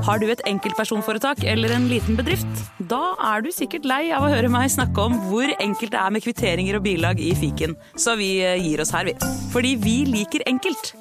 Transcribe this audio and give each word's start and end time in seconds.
Har 0.00 0.16
du 0.16 0.30
et 0.32 0.40
enkeltpersonforetak 0.48 1.42
eller 1.44 1.74
en 1.76 1.84
liten 1.90 2.16
bedrift? 2.16 2.48
Da 2.88 3.12
er 3.34 3.42
du 3.44 3.50
sikkert 3.52 3.84
lei 3.88 4.06
av 4.16 4.24
å 4.24 4.30
høre 4.32 4.48
meg 4.48 4.70
snakke 4.72 5.02
om 5.04 5.18
hvor 5.28 5.52
enkelt 5.60 5.92
det 5.92 6.00
er 6.00 6.14
med 6.14 6.24
kvitteringer 6.24 6.78
og 6.78 6.86
bilag 6.86 7.20
i 7.20 7.34
fiken, 7.36 7.76
så 8.00 8.16
vi 8.16 8.38
eh, 8.40 8.56
gir 8.64 8.80
oss 8.80 8.94
her, 8.96 9.10
vi. 9.10 9.16
Fordi 9.52 9.74
vi 9.82 9.96
liker 10.08 10.46
enkelt. 10.48 10.94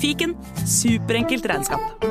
Fiken 0.00 0.32
superenkelt 0.64 1.44
regnskap. 1.52 2.06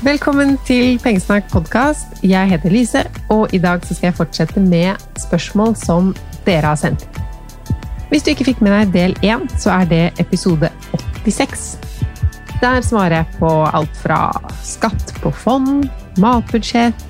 Velkommen 0.00 0.56
til 0.64 0.96
Pengesnakk 1.04 1.50
podkast. 1.52 2.22
Jeg 2.24 2.48
heter 2.56 2.72
Lise, 2.72 3.04
og 3.28 3.52
i 3.52 3.60
dag 3.60 3.84
skal 3.84 4.08
jeg 4.08 4.22
fortsette 4.24 4.64
med 4.64 5.10
spørsmål 5.28 5.76
som 5.76 6.14
dere 6.48 6.72
har 6.72 6.80
sendt. 6.80 7.04
Hvis 8.10 8.24
du 8.26 8.32
ikke 8.32 8.48
fikk 8.48 8.62
med 8.66 8.72
deg 8.74 8.94
del 8.94 9.12
én, 9.22 9.44
så 9.54 9.70
er 9.70 9.84
det 9.86 10.04
episode 10.18 10.66
86. 11.22 11.76
Der 12.58 12.82
svarer 12.82 13.20
jeg 13.20 13.36
på 13.38 13.50
alt 13.70 14.00
fra 14.02 14.32
skatt 14.66 15.12
på 15.22 15.30
fond, 15.30 15.86
matbudsjett, 16.18 17.04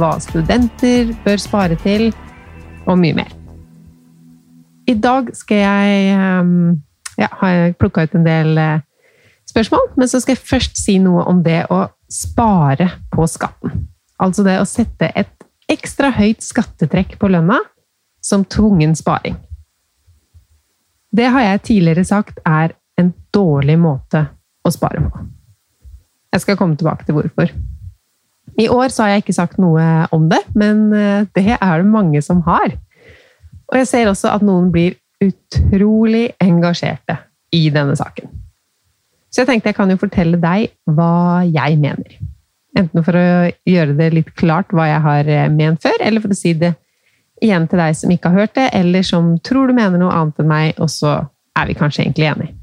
hva 0.00 0.14
studenter 0.24 1.12
bør 1.26 1.42
spare 1.42 1.76
til, 1.82 2.08
og 2.88 2.96
mye 3.02 3.18
mer. 3.18 3.34
I 4.88 4.94
dag 4.96 5.28
skal 5.36 5.60
jeg 5.60 6.14
ehm, 6.14 6.56
ja, 7.20 7.28
har 7.42 7.74
plukka 7.76 8.06
ut 8.06 8.16
en 8.16 8.24
del 8.24 8.56
eh, 8.56 8.80
spørsmål, 9.50 9.90
men 10.00 10.08
så 10.08 10.22
skal 10.22 10.38
jeg 10.38 10.46
først 10.54 10.80
si 10.80 10.96
noe 11.02 11.26
om 11.28 11.42
det 11.44 11.66
å 11.68 11.82
spare 12.08 12.88
på 13.12 13.28
skatten. 13.28 13.90
Altså 14.16 14.46
det 14.46 14.56
å 14.62 14.68
sette 14.68 15.10
et 15.12 15.34
ekstra 15.68 16.14
høyt 16.16 16.40
skattetrekk 16.40 17.18
på 17.20 17.28
lønna 17.28 17.60
som 18.24 18.46
tvungen 18.48 18.96
sparing. 18.96 19.36
Det 21.16 21.30
har 21.32 21.44
jeg 21.44 21.62
tidligere 21.70 22.04
sagt 22.04 22.40
er 22.44 22.74
en 23.00 23.12
dårlig 23.34 23.78
måte 23.80 24.26
å 24.66 24.72
spare 24.74 25.00
på. 25.04 25.24
Jeg 26.34 26.42
skal 26.44 26.58
komme 26.58 26.76
tilbake 26.76 27.06
til 27.06 27.16
hvorfor. 27.16 27.52
I 28.60 28.68
år 28.72 28.92
har 29.00 29.12
jeg 29.12 29.24
ikke 29.24 29.36
sagt 29.36 29.58
noe 29.60 30.06
om 30.14 30.28
det, 30.30 30.42
men 30.56 30.88
eh, 30.96 31.26
det 31.36 31.56
er 31.56 31.82
det 31.82 31.88
mange 31.88 32.20
som 32.24 32.42
har. 32.46 32.74
Og 33.66 33.78
jeg 33.80 33.88
ser 33.90 34.10
også 34.10 34.32
at 34.32 34.44
noen 34.46 34.70
blir 34.72 34.96
utrolig 35.22 36.30
engasjerte 36.42 37.18
i 37.56 37.66
denne 37.72 37.96
saken. 37.98 38.28
Så 39.32 39.42
jeg 39.42 39.50
tenkte 39.50 39.72
jeg 39.72 39.78
kan 39.78 39.90
jo 39.92 40.00
fortelle 40.00 40.40
deg 40.40 40.70
hva 40.96 41.44
jeg 41.44 41.78
mener. 41.80 42.18
Enten 42.76 43.04
for 43.04 43.16
å 43.16 43.26
gjøre 43.68 43.96
det 43.96 44.10
litt 44.12 44.32
klart 44.36 44.72
hva 44.76 44.88
jeg 44.88 45.02
har 45.04 45.30
eh, 45.32 45.48
ment 45.52 45.80
før, 45.84 45.96
eller 46.00 46.24
for 46.24 46.32
å 46.32 46.38
si 46.38 46.52
det 46.56 46.74
Igjen 47.44 47.66
til 47.68 47.80
deg 47.80 47.96
som 47.98 48.12
ikke 48.12 48.30
har 48.32 48.46
hørt 48.46 48.54
det, 48.56 48.70
eller 48.76 49.04
som 49.04 49.34
tror 49.44 49.68
du 49.68 49.76
mener 49.76 50.00
noe 50.00 50.14
annet 50.14 50.40
enn 50.40 50.48
meg, 50.48 50.78
og 50.80 50.88
så 50.92 51.18
er 51.56 51.68
vi 51.68 51.76
kanskje 51.76 52.06
egentlig 52.06 52.30
enige. 52.30 52.54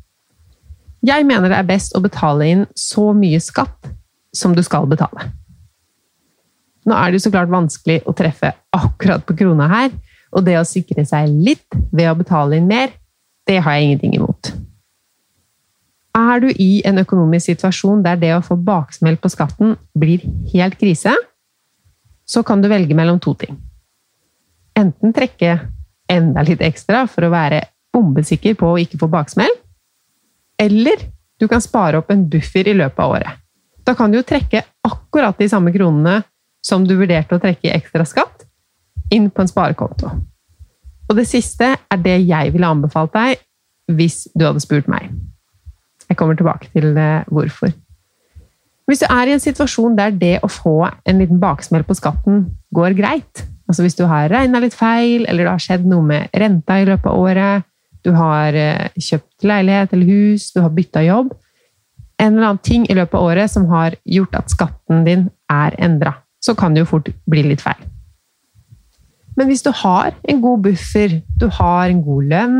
Jeg 1.03 1.27
mener 1.27 1.51
det 1.51 1.59
er 1.59 1.67
best 1.67 1.93
å 1.97 2.01
betale 2.01 2.47
inn 2.47 2.65
så 2.79 3.11
mye 3.17 3.41
skatt 3.43 3.89
som 4.33 4.55
du 4.55 4.63
skal 4.65 4.87
betale. 4.89 5.29
Nå 6.87 6.95
er 6.95 7.11
det 7.11 7.19
jo 7.19 7.25
så 7.27 7.31
klart 7.33 7.51
vanskelig 7.51 8.01
å 8.07 8.15
treffe 8.17 8.53
akkurat 8.75 9.23
på 9.27 9.35
krona 9.39 9.67
her, 9.71 9.91
og 10.33 10.45
det 10.47 10.55
å 10.57 10.65
sikre 10.65 11.05
seg 11.05 11.29
litt 11.29 11.77
ved 11.91 12.09
å 12.09 12.17
betale 12.17 12.57
inn 12.57 12.69
mer, 12.69 12.95
det 13.45 13.59
har 13.61 13.77
jeg 13.77 13.89
ingenting 13.89 14.15
imot. 14.17 14.53
Er 16.17 16.41
du 16.41 16.49
i 16.49 16.81
en 16.87 17.01
økonomisk 17.01 17.51
situasjon 17.51 18.01
der 18.05 18.17
det 18.21 18.31
å 18.35 18.41
få 18.45 18.57
baksmell 18.57 19.19
på 19.21 19.31
skatten 19.33 19.75
blir 19.97 20.23
helt 20.53 20.79
krise, 20.81 21.13
så 22.25 22.41
kan 22.47 22.61
du 22.63 22.69
velge 22.71 22.95
mellom 22.97 23.19
to 23.21 23.35
ting 23.37 23.59
enten 24.77 25.13
trekke 25.15 25.57
enda 26.11 26.43
litt 26.45 26.61
ekstra 26.65 27.05
for 27.09 27.25
å 27.25 27.33
være 27.33 27.61
bombesikker 27.93 28.57
på 28.59 28.73
å 28.73 28.79
ikke 28.81 28.99
få 29.01 29.09
baksmell, 29.11 29.53
eller 30.59 31.07
du 31.39 31.47
kan 31.49 31.61
spare 31.61 31.99
opp 31.99 32.11
en 32.13 32.25
buffer 32.29 32.69
i 32.69 32.75
løpet 32.77 33.01
av 33.03 33.15
året. 33.17 33.39
Da 33.83 33.95
kan 33.97 34.11
du 34.11 34.19
jo 34.19 34.25
trekke 34.27 34.63
akkurat 34.87 35.37
de 35.39 35.49
samme 35.51 35.73
kronene 35.75 36.21
som 36.63 36.85
du 36.87 36.95
vurderte 36.95 37.35
å 37.35 37.41
trekke 37.43 37.67
i 37.67 37.73
ekstra 37.75 38.05
skatt, 38.07 38.45
inn 39.11 39.29
på 39.29 39.43
en 39.43 39.51
sparekonto. 39.51 40.11
Og 41.09 41.17
det 41.19 41.27
siste 41.27 41.73
er 41.75 41.99
det 42.01 42.21
jeg 42.23 42.53
ville 42.53 42.69
anbefalt 42.69 43.13
deg 43.13 43.41
hvis 43.91 44.23
du 44.31 44.45
hadde 44.47 44.63
spurt 44.63 44.87
meg. 44.87 45.11
Jeg 46.07 46.17
kommer 46.19 46.37
tilbake 46.39 46.69
til 46.71 46.95
hvorfor. 47.27 47.73
Hvis 48.87 49.03
du 49.03 49.07
er 49.07 49.29
i 49.29 49.35
en 49.35 49.43
situasjon 49.43 49.95
der 49.99 50.15
det 50.15 50.37
å 50.43 50.49
få 50.51 50.77
en 50.87 51.19
liten 51.19 51.39
baksmell 51.39 51.85
på 51.87 51.95
skatten 51.99 52.45
går 52.75 52.95
greit, 52.97 53.43
Altså 53.67 53.85
hvis 53.85 53.95
du 53.97 54.03
har 54.09 54.31
regna 54.31 54.59
litt 54.59 54.75
feil, 54.75 55.23
eller 55.27 55.45
det 55.45 55.53
har 55.53 55.63
skjedd 55.63 55.85
noe 55.87 56.03
med 56.05 56.33
renta 56.35 56.79
i 56.81 56.87
løpet 56.87 57.09
av 57.09 57.19
året, 57.19 57.69
du 58.03 58.11
har 58.17 58.55
eh, 58.57 58.91
kjøpt 58.99 59.45
leilighet 59.47 59.95
eller 59.95 60.09
hus, 60.11 60.49
du 60.51 60.59
har 60.59 60.73
bytta 60.75 61.05
jobb 61.05 61.31
En 62.19 62.35
eller 62.35 62.49
annen 62.49 62.63
ting 62.63 62.83
i 62.91 62.95
løpet 62.97 63.15
av 63.15 63.25
året 63.25 63.51
som 63.51 63.65
har 63.71 63.95
gjort 64.03 64.35
at 64.37 64.51
skatten 64.51 65.01
din 65.07 65.23
er 65.51 65.75
endra. 65.81 66.13
Så 66.43 66.53
kan 66.55 66.75
det 66.75 66.83
jo 66.83 66.91
fort 66.91 67.09
bli 67.27 67.41
litt 67.47 67.63
feil. 67.63 67.79
Men 69.35 69.49
hvis 69.49 69.63
du 69.65 69.71
har 69.73 70.13
en 70.29 70.41
god 70.43 70.61
buffer, 70.67 71.17
du 71.39 71.47
har 71.57 71.89
en 71.89 72.03
god 72.05 72.29
lønn, 72.29 72.59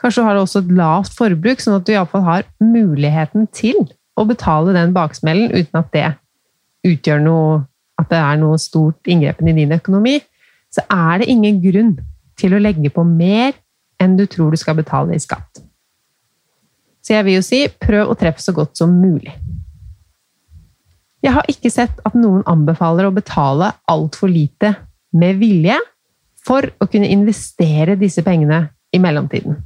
kanskje 0.00 0.22
du 0.22 0.28
har 0.28 0.40
også 0.40 0.62
et 0.62 0.72
lavt 0.78 1.14
forbruk, 1.18 1.60
sånn 1.60 1.76
at 1.76 1.86
du 1.86 1.92
iallfall 1.92 2.24
har 2.24 2.48
muligheten 2.64 3.46
til 3.52 3.76
å 4.18 4.24
betale 4.26 4.74
den 4.74 4.94
baksmellen 4.96 5.52
uten 5.52 5.82
at 5.82 5.92
det 5.94 6.08
utgjør 6.88 7.22
noe 7.22 7.60
At 7.98 8.10
det 8.12 8.18
er 8.20 8.38
noe 8.40 8.58
stort 8.62 9.10
inngrepen 9.10 9.50
i 9.50 9.56
din 9.56 9.74
økonomi, 9.74 10.18
så 10.70 10.84
er 10.92 11.22
det 11.22 11.30
ingen 11.32 11.60
grunn 11.62 11.96
til 12.38 12.54
å 12.54 12.62
legge 12.62 12.92
på 12.94 13.04
mer 13.06 13.56
enn 13.98 14.16
du 14.18 14.26
tror 14.30 14.54
du 14.54 14.60
skal 14.60 14.78
betale 14.78 15.16
i 15.16 15.22
skatt. 15.22 15.62
Så 17.02 17.16
jeg 17.16 17.26
vil 17.26 17.38
jo 17.38 17.44
si 17.46 17.62
prøv 17.80 18.10
å 18.12 18.16
treffe 18.18 18.42
så 18.44 18.54
godt 18.54 18.78
som 18.78 18.92
mulig. 19.00 19.32
Jeg 21.24 21.34
har 21.34 21.46
ikke 21.50 21.70
sett 21.72 21.98
at 22.06 22.14
noen 22.14 22.44
anbefaler 22.46 23.08
å 23.08 23.14
betale 23.14 23.72
altfor 23.90 24.30
lite 24.30 24.74
med 25.18 25.40
vilje 25.40 25.78
for 26.46 26.68
å 26.78 26.86
kunne 26.86 27.10
investere 27.10 27.98
disse 27.98 28.22
pengene 28.26 28.68
i 28.94 29.00
mellomtiden. 29.02 29.56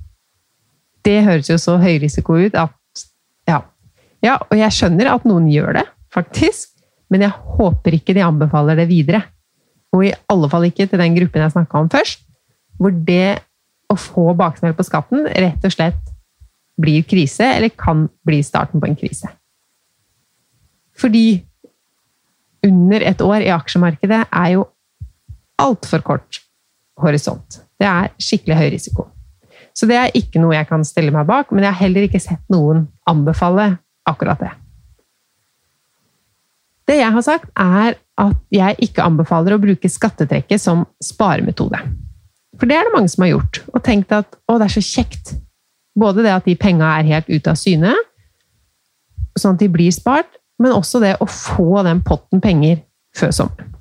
Det 1.05 1.19
høres 1.27 1.51
jo 1.51 1.59
så 1.61 1.77
høyrisiko 1.83 2.39
ut 2.47 2.57
at 2.57 3.05
ja. 3.51 3.59
ja, 4.25 4.39
og 4.39 4.57
jeg 4.57 4.77
skjønner 4.79 5.11
at 5.13 5.27
noen 5.29 5.51
gjør 5.51 5.81
det, 5.81 5.85
faktisk, 6.15 6.72
men 7.13 7.27
jeg 7.27 7.37
håper 7.59 7.99
ikke 7.99 8.17
de 8.17 8.25
anbefaler 8.25 8.79
det 8.81 8.89
videre. 8.89 9.23
Og 9.93 10.07
i 10.09 10.15
alle 10.33 10.49
fall 10.49 10.65
ikke 10.71 10.87
til 10.89 11.01
den 11.03 11.17
gruppen 11.19 11.45
jeg 11.45 11.53
snakka 11.53 11.83
om 11.83 11.91
først, 11.93 12.25
hvor 12.81 12.95
det 12.95 13.43
å 13.93 13.97
få 14.01 14.31
baksmell 14.39 14.73
på 14.77 14.87
skatten 14.89 15.27
rett 15.29 15.69
og 15.69 15.75
slett 15.75 16.01
blir 16.81 17.05
krise, 17.05 17.45
eller 17.45 17.73
kan 17.77 18.07
bli 18.27 18.41
starten 18.45 18.81
på 18.81 18.89
en 18.89 18.97
krise. 18.97 19.29
Fordi 20.97 21.43
under 22.65 23.05
et 23.05 23.21
år 23.25 23.45
i 23.45 23.53
aksjemarkedet 23.53 24.23
er 24.25 24.55
jo 24.55 24.65
altfor 25.61 26.03
kort 26.07 26.41
horisont. 27.03 27.61
Det 27.77 27.89
er 27.89 28.13
skikkelig 28.23 28.59
høy 28.59 28.69
risiko. 28.73 29.07
Så 29.77 29.89
det 29.89 29.99
er 29.99 30.17
ikke 30.17 30.41
noe 30.41 30.57
jeg 30.57 30.69
kan 30.69 30.85
stille 30.87 31.13
meg 31.15 31.29
bak, 31.29 31.53
men 31.53 31.65
jeg 31.65 31.73
har 31.73 31.85
heller 31.85 32.09
ikke 32.09 32.23
sett 32.23 32.43
noen 32.53 32.87
anbefale 33.09 33.75
akkurat 34.09 34.41
det. 34.41 34.53
Det 36.93 36.99
jeg 36.99 37.13
har 37.15 37.25
sagt, 37.25 37.49
er 37.57 37.95
at 38.21 38.41
jeg 38.53 38.77
ikke 38.85 39.05
anbefaler 39.07 39.57
å 39.57 39.63
bruke 39.63 39.89
skattetrekket 39.89 40.61
som 40.61 40.85
sparemetode. 41.01 41.79
For 42.61 42.69
det 42.69 42.77
er 42.77 42.85
det 42.85 42.93
mange 42.93 43.09
som 43.09 43.25
har 43.25 43.33
gjort, 43.33 43.63
og 43.73 43.81
tenkt 43.87 44.13
at 44.13 44.37
å, 44.45 44.59
det 44.61 44.67
er 44.67 44.75
så 44.75 44.83
kjekt. 44.85 45.33
Både 45.97 46.25
det 46.25 46.35
at 46.35 46.45
de 46.45 46.57
penga 46.61 46.91
er 46.99 47.09
helt 47.09 47.31
ute 47.33 47.49
av 47.49 47.57
syne, 47.57 47.95
sånn 49.41 49.57
at 49.57 49.65
de 49.65 49.71
blir 49.73 49.93
spart, 49.95 50.37
men 50.61 50.77
også 50.77 51.01
det 51.01 51.15
å 51.17 51.29
få 51.29 51.81
den 51.87 52.05
potten 52.05 52.45
penger 52.45 52.83
før 53.17 53.33
sommeren. 53.41 53.73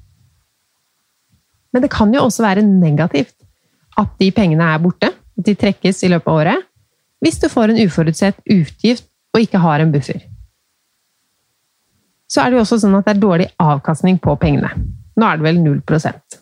Men 1.76 1.84
det 1.84 1.92
kan 1.92 2.12
jo 2.16 2.24
også 2.24 2.46
være 2.48 2.64
negativt 2.64 3.36
at 4.00 4.16
de 4.24 4.32
pengene 4.36 4.72
er 4.72 4.80
borte, 4.84 5.12
at 5.12 5.48
de 5.48 5.56
trekkes 5.60 6.04
i 6.08 6.12
løpet 6.12 6.32
av 6.32 6.40
året, 6.46 6.68
hvis 7.22 7.44
du 7.44 7.52
får 7.52 7.72
en 7.72 7.84
uforutsett 7.84 8.40
utgift 8.48 9.08
og 9.36 9.44
ikke 9.44 9.60
har 9.62 9.84
en 9.84 9.92
buffer. 9.92 10.24
Så 12.32 12.42
er 12.42 12.52
det 12.52 12.60
jo 12.60 12.64
også 12.64 12.80
sånn 12.80 12.96
at 12.96 13.08
det 13.08 13.18
er 13.18 13.24
dårlig 13.26 13.50
avkastning 13.60 14.20
på 14.24 14.38
pengene. 14.40 14.72
Nå 15.20 15.28
er 15.28 15.40
det 15.40 15.44
vel 15.50 15.60
0% 15.60 16.38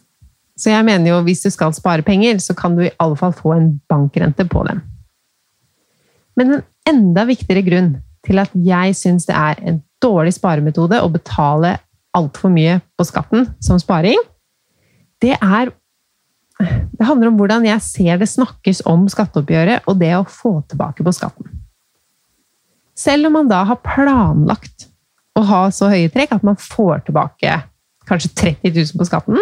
Så 0.60 0.70
jeg 0.70 0.86
mener 0.86 1.10
jo 1.10 1.24
hvis 1.26 1.42
du 1.42 1.50
skal 1.50 1.74
spare 1.74 2.06
penger, 2.06 2.38
så 2.44 2.54
kan 2.54 2.76
du 2.78 2.86
i 2.86 2.94
alle 3.02 3.18
fall 3.18 3.34
få 3.34 3.56
en 3.56 3.72
bankrente 3.90 4.46
på 4.46 4.64
dem. 4.68 4.84
Men 6.38 6.60
en 6.60 6.66
enda 6.90 7.26
viktigere 7.28 7.66
grunn 7.66 7.94
til 8.28 8.42
at 8.42 8.54
jeg 8.54 8.96
syns 9.00 9.26
det 9.28 9.36
er 9.36 9.62
en 9.66 9.82
dårlig 10.04 10.36
sparemetode 10.36 11.00
å 11.02 11.12
betale 11.12 11.78
altfor 12.16 12.52
mye 12.54 12.80
på 12.98 13.06
skatten 13.08 13.48
som 13.64 13.80
sparing, 13.82 14.20
det 15.22 15.36
er 15.40 15.74
Det 17.00 17.06
handler 17.08 17.30
om 17.30 17.38
hvordan 17.40 17.64
jeg 17.64 17.80
ser 17.80 18.18
det 18.20 18.28
snakkes 18.28 18.82
om 18.92 19.06
skatteoppgjøret 19.08 19.86
og 19.88 19.96
det 20.02 20.10
å 20.18 20.26
få 20.28 20.58
tilbake 20.68 21.06
på 21.08 21.14
skatten. 21.16 21.48
Selv 23.00 23.30
om 23.30 23.38
man 23.38 23.48
da 23.48 23.62
har 23.64 23.80
planlagt 23.80 24.90
å 25.40 25.48
ha 25.48 25.62
så 25.74 25.90
høye 25.92 26.12
trekk 26.14 26.36
at 26.36 26.46
man 26.46 26.60
får 26.60 27.06
tilbake 27.08 27.56
kanskje 28.10 28.32
30 28.36 28.74
000 28.74 29.00
på 29.00 29.08
skatten, 29.08 29.42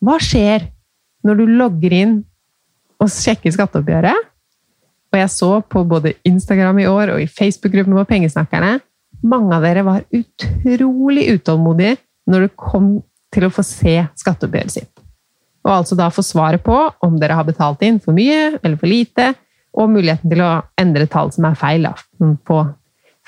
hva 0.00 0.16
skjer 0.22 0.68
når 1.26 1.40
du 1.40 1.56
logger 1.60 1.94
inn 1.96 2.12
og 3.00 3.10
sjekker 3.12 3.52
skatteoppgjøret? 3.52 4.28
Og 5.10 5.18
jeg 5.18 5.32
så 5.34 5.50
på 5.66 5.82
både 5.90 6.14
Instagram 6.28 6.78
i 6.80 6.86
år 6.88 7.16
og 7.16 7.24
i 7.24 7.28
Facebook-gruppen 7.28 7.96
på 7.98 8.06
Pengesnakkerne 8.12 8.78
mange 9.26 9.56
av 9.56 9.64
dere 9.64 9.84
var 9.84 10.06
utrolig 10.14 11.26
utålmodige 11.34 11.98
når 12.30 12.46
det 12.46 12.56
kom 12.58 12.90
til 13.34 13.46
å 13.46 13.52
få 13.52 13.64
se 13.66 13.96
skatteoppgjøret 14.18 14.74
sitt. 14.74 14.92
Og 15.66 15.72
altså 15.74 15.96
da 15.98 16.08
få 16.12 16.24
svaret 16.24 16.62
på 16.64 16.76
om 17.04 17.18
dere 17.20 17.36
har 17.36 17.46
betalt 17.48 17.82
inn 17.84 18.00
for 18.00 18.16
mye 18.16 18.56
eller 18.62 18.78
for 18.80 18.90
lite, 18.90 19.34
og 19.76 19.92
muligheten 19.92 20.32
til 20.32 20.40
å 20.42 20.54
endre 20.80 21.06
tall 21.10 21.30
som 21.34 21.46
er 21.46 21.58
feil 21.58 21.84
da, 21.86 21.92
på 22.18 22.56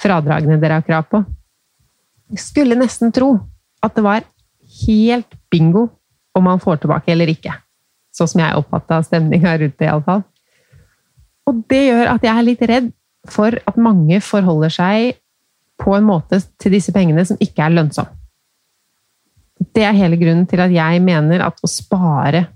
fradragene 0.00 0.58
dere 0.62 0.80
har 0.80 0.86
krav 0.86 1.06
på. 1.12 1.20
Skulle 2.38 2.78
nesten 2.78 3.12
tro 3.12 3.34
at 3.82 3.96
det 3.96 4.04
var 4.04 4.24
helt 4.86 5.34
bingo 5.50 5.88
om 6.32 6.44
man 6.48 6.60
får 6.60 6.82
tilbake 6.82 7.12
eller 7.12 7.28
ikke. 7.32 7.54
Sånn 8.12 8.28
som 8.28 8.42
jeg 8.42 8.56
oppfatta 8.56 9.00
stemninga 9.04 9.56
rundt 9.60 9.78
det, 9.80 9.88
iallfall. 9.88 10.22
Og 11.48 11.62
det 11.68 11.82
gjør 11.88 12.12
at 12.14 12.24
jeg 12.24 12.32
er 12.32 12.46
litt 12.46 12.64
redd 12.70 12.90
for 13.28 13.54
at 13.68 13.78
mange 13.80 14.18
forholder 14.24 14.72
seg 14.72 15.18
på 15.82 15.94
en 15.96 16.06
måte 16.06 16.38
til 16.60 16.74
disse 16.76 16.94
pengene 16.94 17.24
som 17.26 17.38
ikke 17.42 17.64
er 17.64 17.74
lønnsom. 17.74 18.08
Det 19.72 19.84
er 19.86 19.96
hele 19.96 20.18
grunnen 20.18 20.46
til 20.50 20.62
at 20.62 20.72
jeg 20.74 21.02
mener 21.04 21.44
at 21.46 21.58
å 21.62 21.70
spare, 21.70 22.46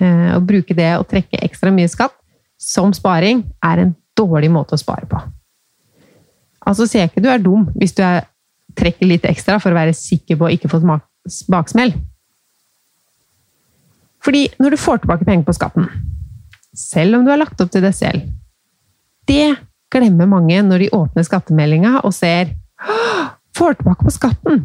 eh, 0.00 0.30
å 0.36 0.40
bruke 0.44 0.76
det 0.76 0.92
å 0.96 1.06
trekke 1.08 1.40
ekstra 1.44 1.72
mye 1.72 1.88
skatt 1.88 2.14
som 2.60 2.92
sparing, 2.96 3.44
er 3.64 3.82
en 3.82 3.94
dårlig 4.16 4.50
måte 4.52 4.76
å 4.76 4.80
spare 4.80 5.08
på. 5.08 5.20
Altså 6.66 6.86
sier 6.88 7.08
ikke 7.08 7.22
du 7.22 7.28
er 7.30 7.42
dum 7.42 7.68
hvis 7.76 7.94
du 7.96 8.02
er, 8.04 8.24
trekker 8.78 9.08
litt 9.08 9.26
ekstra 9.28 9.58
for 9.62 9.72
å 9.72 9.78
være 9.78 9.96
sikker 9.96 10.38
på 10.38 10.48
å 10.48 10.52
ikke 10.54 10.70
få 10.72 10.82
baksmell. 11.52 11.94
Fordi 14.24 14.46
når 14.58 14.74
du 14.74 14.80
får 14.80 15.02
tilbake 15.02 15.26
penger 15.26 15.46
på 15.46 15.54
skatten, 15.56 15.88
selv 16.76 17.18
om 17.18 17.24
du 17.24 17.32
har 17.32 17.40
lagt 17.40 17.60
opp 17.62 17.70
til 17.72 17.84
det 17.84 17.94
selv, 17.96 18.26
det 19.26 19.54
glemmer 19.92 20.28
mange 20.30 20.58
når 20.66 20.84
de 20.84 20.94
åpner 20.94 21.26
skattemeldinga 21.26 22.00
og 22.04 22.14
ser 22.14 22.54
Får 23.56 23.78
tilbake 23.78 24.04
på 24.04 24.12
skatten! 24.12 24.58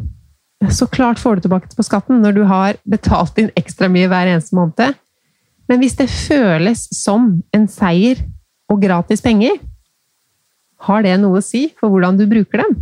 Så 0.68 0.84
klart 0.86 1.18
får 1.18 1.38
du 1.38 1.46
tilbake 1.46 1.70
på 1.72 1.84
skatten 1.86 2.20
når 2.20 2.34
du 2.36 2.42
har 2.44 2.76
betalt 2.84 3.38
inn 3.40 3.48
ekstra 3.56 3.88
mye 3.88 4.10
hver 4.10 4.28
eneste 4.28 4.54
måned. 4.54 4.98
Men 5.70 5.80
hvis 5.80 5.96
det 5.96 6.10
føles 6.12 6.84
som 6.92 7.30
en 7.56 7.64
seier 7.72 8.20
og 8.68 8.82
gratis 8.84 9.24
penger, 9.24 9.56
har 10.86 11.06
det 11.06 11.16
noe 11.22 11.40
å 11.40 11.44
si 11.44 11.70
for 11.80 11.88
hvordan 11.88 12.20
du 12.20 12.26
bruker 12.28 12.62
dem? 12.66 12.76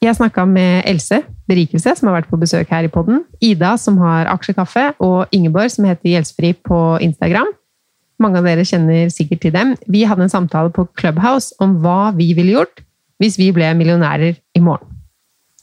Jeg 0.00 0.16
snakka 0.16 0.46
med 0.48 0.86
Else 0.88 1.18
Berikelse, 1.44 1.92
som 1.96 2.08
har 2.08 2.14
vært 2.14 2.30
på 2.30 2.38
besøk 2.40 2.70
her 2.72 2.86
i 2.86 2.88
podden, 2.92 3.18
Ida, 3.44 3.74
som 3.76 3.98
har 4.00 4.30
Aksjekaffe, 4.32 4.94
og 4.96 5.28
Ingeborg, 5.36 5.68
som 5.74 5.84
heter 5.84 6.14
Gjeldsfri 6.14 6.54
på 6.64 6.78
Instagram. 7.04 7.50
Mange 8.20 8.40
av 8.40 8.46
dere 8.48 8.64
kjenner 8.64 9.10
sikkert 9.12 9.42
til 9.44 9.52
dem. 9.52 9.74
Vi 9.92 10.06
hadde 10.08 10.24
en 10.24 10.32
samtale 10.32 10.72
på 10.72 10.86
Clubhouse 10.96 11.52
om 11.60 11.74
hva 11.84 12.14
vi 12.16 12.30
ville 12.36 12.54
gjort 12.54 12.80
hvis 13.20 13.36
vi 13.36 13.50
ble 13.52 13.68
millionærer 13.76 14.38
i 14.56 14.62
morgen. 14.64 14.88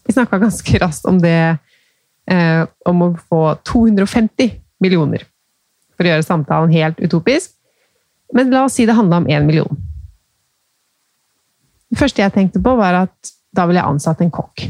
Vi 0.06 0.14
snakka 0.14 0.38
ganske 0.44 0.82
raskt 0.84 1.08
om 1.10 1.18
det 1.22 1.58
eh, 2.30 2.62
om 2.86 3.02
å 3.02 3.10
få 3.18 3.42
250 3.66 4.54
millioner. 4.86 5.26
For 5.98 6.06
å 6.06 6.12
gjøre 6.12 6.28
samtalen 6.28 6.76
helt 6.78 7.02
utopisk. 7.02 7.56
Men 8.38 8.54
la 8.54 8.68
oss 8.68 8.78
si 8.78 8.86
det 8.86 8.94
handla 8.94 9.24
om 9.24 9.28
én 9.34 9.50
million. 9.50 9.82
Det 11.90 11.98
første 11.98 12.22
jeg 12.22 12.36
tenkte 12.36 12.62
på, 12.62 12.76
var 12.78 13.02
at 13.02 13.34
da 13.58 13.66
ville 13.68 13.82
jeg 13.82 13.90
ansatt 13.90 14.22
en 14.24 14.34
kokk. 14.34 14.68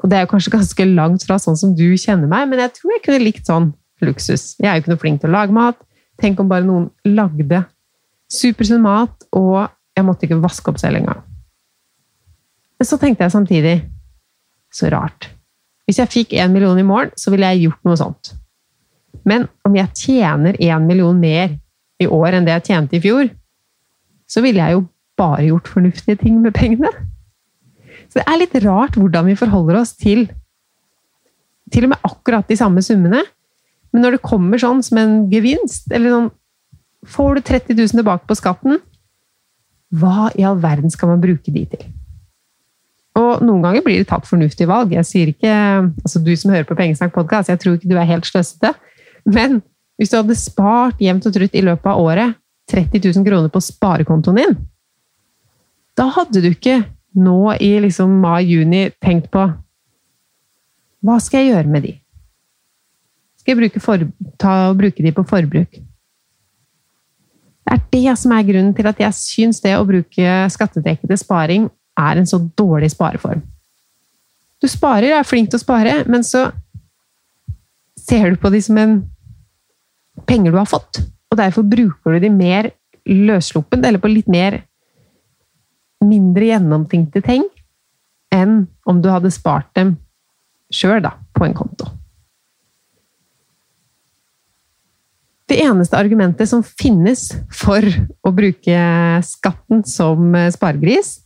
Og 0.00 0.10
det 0.10 0.16
er 0.16 0.24
jo 0.24 0.30
kanskje 0.32 0.54
ganske 0.54 0.86
langt 0.88 1.26
fra 1.28 1.36
sånn 1.40 1.58
som 1.60 1.74
du 1.76 1.86
kjenner 2.00 2.30
meg, 2.30 2.48
men 2.50 2.62
jeg 2.62 2.74
tror 2.78 2.94
jeg 2.94 3.04
kunne 3.04 3.22
likt 3.22 3.48
sånn 3.48 3.70
luksus. 4.04 4.54
Jeg 4.58 4.70
er 4.70 4.78
jo 4.78 4.84
ikke 4.84 4.94
noe 4.94 5.02
flink 5.02 5.20
til 5.22 5.30
å 5.30 5.36
lage 5.36 5.54
mat. 5.54 5.80
Tenk 6.20 6.40
om 6.40 6.48
bare 6.48 6.64
noen 6.64 6.88
lagde 7.08 7.64
supersunn 8.32 8.82
mat, 8.84 9.12
og 9.36 9.68
jeg 9.96 10.06
måtte 10.06 10.26
ikke 10.26 10.40
vaske 10.40 10.72
opp 10.72 10.80
selv 10.80 11.00
engang. 11.00 11.20
Men 12.80 12.88
så 12.88 12.96
tenkte 13.00 13.26
jeg 13.26 13.34
samtidig 13.34 13.74
så 14.72 14.88
rart. 14.92 15.28
Hvis 15.84 15.98
jeg 16.00 16.12
fikk 16.12 16.36
én 16.38 16.52
million 16.54 16.78
i 16.78 16.86
morgen, 16.86 17.12
så 17.18 17.32
ville 17.32 17.48
jeg 17.50 17.66
gjort 17.66 17.84
noe 17.84 17.98
sånt. 17.98 18.32
Men 19.26 19.48
om 19.66 19.74
jeg 19.76 19.92
tjener 19.98 20.56
én 20.62 20.86
million 20.86 21.18
mer 21.18 21.58
i 22.00 22.06
år 22.08 22.38
enn 22.38 22.46
det 22.46 22.54
jeg 22.54 22.68
tjente 22.70 22.96
i 22.96 23.02
fjor, 23.04 23.28
så 24.30 24.40
ville 24.44 24.62
jeg 24.62 24.78
jo 24.78 24.84
bare 25.18 25.48
gjort 25.50 25.68
fornuftige 25.68 26.20
ting 26.22 26.38
med 26.40 26.54
pengene. 26.56 26.88
Så 28.10 28.18
det 28.18 28.26
er 28.26 28.40
litt 28.40 28.56
rart 28.64 28.98
hvordan 28.98 29.28
vi 29.30 29.38
forholder 29.38 29.80
oss 29.80 29.94
til 29.98 30.26
til 31.70 31.86
og 31.86 31.92
med 31.92 32.02
akkurat 32.02 32.48
de 32.50 32.56
samme 32.58 32.82
summene, 32.82 33.22
men 33.94 34.02
når 34.02 34.16
det 34.16 34.26
kommer 34.26 34.58
sånn 34.58 34.82
som 34.82 34.98
en 34.98 35.16
gevinst, 35.30 35.90
eller 35.94 36.16
sånn 36.16 36.30
Får 37.08 37.38
du 37.38 37.40
30 37.48 37.78
000 37.78 37.96
tilbake 37.96 38.26
på 38.28 38.34
skatten, 38.36 38.74
hva 39.88 40.26
i 40.36 40.44
all 40.44 40.58
verden 40.60 40.92
skal 40.92 41.08
man 41.08 41.22
bruke 41.22 41.48
de 41.48 41.62
til? 41.72 41.86
Og 43.16 43.40
noen 43.40 43.62
ganger 43.64 43.80
blir 43.86 44.02
det 44.02 44.10
tatt 44.10 44.28
fornuftige 44.28 44.68
valg. 44.68 44.92
Jeg 44.92 45.08
sier 45.08 45.30
ikke, 45.32 45.54
altså 46.04 46.20
Du 46.20 46.28
som 46.36 46.52
hører 46.52 46.68
på 46.68 46.76
Pengesnakk 46.76 47.14
podkast, 47.14 47.48
jeg 47.48 47.62
tror 47.62 47.78
ikke 47.78 47.88
du 47.88 47.96
er 47.96 48.10
helt 48.10 48.28
sløsete. 48.28 48.74
Men 49.24 49.62
hvis 49.96 50.12
du 50.12 50.18
hadde 50.20 50.36
spart 50.36 51.00
jevnt 51.00 51.24
og 51.24 51.34
trutt 51.38 51.56
i 51.56 51.64
løpet 51.64 51.88
av 51.88 52.04
året 52.04 52.36
30 52.68 53.00
000 53.00 53.26
kroner 53.26 53.48
på 53.48 53.64
sparekontoen 53.64 54.42
din, 54.42 54.54
da 55.98 56.10
hadde 56.20 56.44
du 56.44 56.52
ikke 56.52 56.82
nå 57.16 57.54
i 57.58 57.72
liksom 57.82 58.12
mai-juni 58.22 58.90
tenkt 59.02 59.30
på 59.32 59.48
Hva 61.00 61.16
skal 61.22 61.42
jeg 61.42 61.54
gjøre 61.54 61.72
med 61.72 61.86
de? 61.88 61.94
skal 63.40 63.54
jeg 63.54 63.60
bruke, 63.62 63.80
for, 63.80 64.04
ta, 64.38 64.54
bruke 64.76 65.02
de 65.02 65.12
på 65.16 65.24
forbruk. 65.28 65.78
Det 67.70 67.76
er 67.76 67.84
det 67.92 68.16
som 68.18 68.34
er 68.34 68.46
grunnen 68.46 68.74
til 68.76 68.88
at 68.90 69.00
jeg 69.00 69.16
syns 69.16 69.62
det 69.64 69.76
å 69.78 69.86
bruke 69.88 70.34
skattedekkede 70.52 71.16
sparing 71.20 71.68
er 72.00 72.20
en 72.20 72.28
så 72.28 72.40
dårlig 72.58 72.90
spareform. 72.92 73.42
Du 74.60 74.68
sparer, 74.68 75.14
er 75.16 75.24
flink 75.24 75.50
til 75.50 75.60
å 75.60 75.62
spare, 75.62 76.02
men 76.10 76.24
så 76.26 76.50
ser 78.00 78.32
du 78.32 78.40
på 78.40 78.50
de 78.52 78.60
som 78.64 78.76
en 78.80 78.98
penger 80.28 80.52
du 80.52 80.58
har 80.58 80.68
fått, 80.68 81.00
og 81.30 81.38
derfor 81.40 81.64
bruker 81.64 82.16
du 82.16 82.26
de 82.26 82.32
mer 82.32 82.72
løssluppent, 83.08 83.86
eller 83.86 84.02
på 84.02 84.10
litt 84.12 84.28
mer 84.28 84.60
mindre 86.04 86.50
gjennomtenkte 86.50 87.22
ting, 87.24 87.44
enn 88.32 88.64
om 88.88 89.00
du 89.02 89.10
hadde 89.10 89.32
spart 89.34 89.70
dem 89.76 89.96
sjøl, 90.70 91.06
på 91.34 91.46
en 91.46 91.56
konto. 91.56 91.88
Det 95.50 95.58
eneste 95.64 95.98
argumentet 95.98 96.46
som 96.46 96.62
finnes 96.62 97.24
for 97.50 97.82
å 98.22 98.30
bruke 98.30 98.82
skatten 99.26 99.82
som 99.88 100.36
sparegris, 100.54 101.16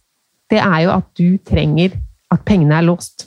det 0.49 0.63
er 0.63 0.87
jo 0.87 0.95
at 0.95 1.11
du 1.19 1.37
trenger 1.45 1.99
at 2.33 2.45
pengene 2.49 2.79
er 2.79 2.87
låst. 2.89 3.27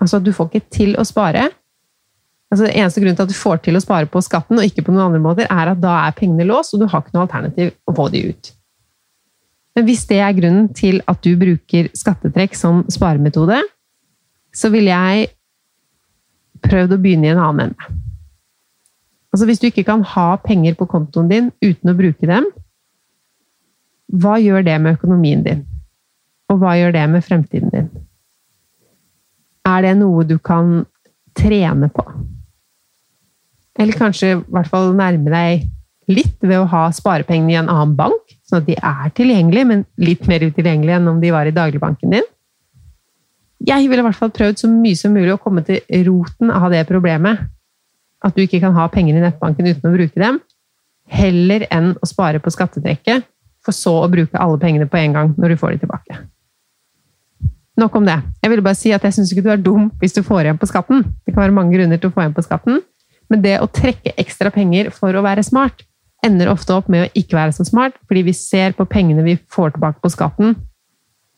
Altså, 0.00 0.20
du 0.20 0.32
får 0.36 0.50
ikke 0.50 0.76
til 0.76 0.94
å 1.00 1.06
spare 1.08 1.48
Altså, 2.50 2.64
det 2.66 2.80
eneste 2.80 2.98
grunnen 2.98 3.14
til 3.14 3.28
at 3.28 3.30
du 3.30 3.36
får 3.38 3.60
til 3.62 3.78
å 3.78 3.80
spare 3.82 4.08
på 4.10 4.18
skatten, 4.26 4.58
og 4.58 4.66
ikke 4.66 4.82
på 4.82 4.90
noen 4.90 5.04
andre 5.04 5.20
måter, 5.22 5.46
er 5.46 5.70
at 5.70 5.78
da 5.78 5.92
er 6.08 6.16
pengene 6.18 6.48
låst, 6.48 6.74
og 6.74 6.80
du 6.82 6.88
har 6.90 7.04
ikke 7.04 7.14
noe 7.14 7.28
alternativ 7.28 7.70
å 7.86 7.94
få 7.94 8.08
de 8.10 8.24
ut. 8.32 8.50
Men 9.76 9.86
hvis 9.86 10.02
det 10.10 10.18
er 10.18 10.36
grunnen 10.36 10.70
til 10.74 10.98
at 11.08 11.20
du 11.24 11.34
bruker 11.38 11.90
skattetrekk 11.96 12.56
som 12.58 12.82
sparemetode, 12.90 13.60
så 14.50 14.70
ville 14.72 14.90
jeg 14.90 15.30
prøvd 16.66 16.96
å 16.96 17.00
begynne 17.00 17.28
i 17.28 17.32
en 17.32 17.42
annen 17.42 17.70
ende. 17.70 17.98
Altså 19.30 19.46
Hvis 19.46 19.60
du 19.62 19.68
ikke 19.68 19.86
kan 19.86 20.02
ha 20.02 20.34
penger 20.42 20.74
på 20.74 20.88
kontoen 20.90 21.28
din 21.30 21.52
uten 21.62 21.92
å 21.92 21.96
bruke 21.96 22.26
dem, 22.26 22.48
hva 24.10 24.40
gjør 24.42 24.64
det 24.66 24.74
med 24.82 24.98
økonomien 24.98 25.44
din? 25.46 25.62
Og 26.50 26.58
hva 26.58 26.74
gjør 26.74 26.96
det 26.96 27.04
med 27.12 27.22
fremtiden 27.22 27.70
din? 27.70 27.90
Er 29.62 29.84
det 29.86 29.94
noe 30.00 30.24
du 30.26 30.34
kan 30.42 30.80
trene 31.38 31.86
på? 31.94 32.02
Eller 33.78 33.94
kanskje 33.96 34.32
i 34.34 34.40
hvert 34.50 34.68
fall 34.68 34.90
nærme 34.98 35.30
deg 35.30 35.68
litt 36.10 36.42
ved 36.42 36.58
å 36.58 36.68
ha 36.72 36.88
sparepengene 36.94 37.54
i 37.54 37.60
en 37.60 37.70
annen 37.70 37.94
bank, 37.94 38.19
sånn 38.50 38.60
at 38.62 38.68
de 38.68 38.76
er 38.76 39.14
tilgjengelige, 39.16 39.68
men 39.70 39.86
litt 40.02 40.26
mer 40.30 40.44
utilgjengelige 40.44 40.98
enn 40.98 41.08
om 41.10 41.22
de 41.22 41.32
var 41.34 41.48
i 41.48 41.54
dagligbanken 41.54 42.16
din? 42.16 42.26
Jeg 43.60 43.88
ville 43.90 44.00
i 44.00 44.06
hvert 44.06 44.16
fall 44.16 44.32
prøvd 44.32 44.62
så 44.62 44.70
mye 44.72 44.96
som 44.96 45.12
mulig 45.12 45.34
å 45.34 45.40
komme 45.40 45.62
til 45.66 45.80
roten 46.06 46.52
av 46.52 46.70
det 46.72 46.86
problemet. 46.88 47.42
At 48.24 48.36
du 48.36 48.44
ikke 48.44 48.60
kan 48.62 48.76
ha 48.76 48.86
penger 48.92 49.16
i 49.16 49.22
nettbanken 49.22 49.68
uten 49.68 49.90
å 49.90 49.94
bruke 49.94 50.20
dem. 50.20 50.40
Heller 51.10 51.66
enn 51.72 51.92
å 51.96 52.08
spare 52.08 52.40
på 52.40 52.52
skattetrekket, 52.52 53.26
for 53.64 53.76
så 53.76 53.92
å 54.00 54.10
bruke 54.12 54.40
alle 54.40 54.60
pengene 54.60 54.88
på 54.88 55.00
en 55.00 55.16
gang 55.16 55.34
når 55.36 55.52
du 55.52 55.60
får 55.60 55.74
de 55.74 55.82
tilbake. 55.84 56.20
Nok 57.80 57.96
om 57.96 58.08
det. 58.08 58.16
Jeg 58.42 58.52
ville 58.52 58.64
bare 58.64 58.76
si 58.76 58.92
at 58.92 59.04
jeg 59.04 59.16
syns 59.16 59.32
ikke 59.32 59.44
du 59.44 59.52
er 59.52 59.60
dum 59.60 59.88
hvis 60.00 60.16
du 60.16 60.22
får 60.24 60.46
igjen 60.46 60.60
på 60.60 60.68
skatten. 60.68 61.04
Det 61.24 61.32
kan 61.32 61.44
være 61.44 61.56
mange 61.56 61.76
grunner 61.76 62.00
til 62.00 62.10
å 62.10 62.14
få 62.14 62.24
igjen 62.24 62.36
på 62.36 62.44
skatten, 62.44 62.80
men 63.30 63.44
det 63.44 63.58
å 63.62 63.68
trekke 63.70 64.16
ekstra 64.20 64.52
penger 64.52 64.90
for 64.94 65.14
å 65.14 65.24
være 65.24 65.44
smart, 65.46 65.84
ender 66.26 66.50
ofte 66.52 66.74
opp 66.76 66.90
med 66.92 67.06
å 67.06 67.10
ikke 67.16 67.38
være 67.38 67.54
så 67.56 67.64
smart, 67.68 67.96
fordi 68.08 68.26
vi 68.28 68.34
ser 68.36 68.74
på 68.76 68.86
pengene 68.88 69.24
vi 69.24 69.38
får 69.52 69.74
tilbake 69.76 70.02
på 70.02 70.12
skatten, 70.12 70.56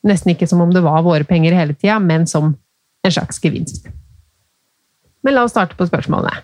nesten 0.07 0.33
ikke 0.35 0.49
som 0.51 0.63
om 0.65 0.73
det 0.75 0.83
var 0.83 1.05
våre 1.07 1.27
penger 1.29 1.55
hele 1.55 1.77
tida, 1.77 2.01
men 2.03 2.27
som 2.27 2.55
en 3.03 3.15
slags 3.15 3.39
gevinst. 3.43 3.87
Men 5.23 5.37
la 5.37 5.47
oss 5.47 5.55
starte 5.55 5.79
på 5.79 5.87
spørsmålene. 5.87 6.43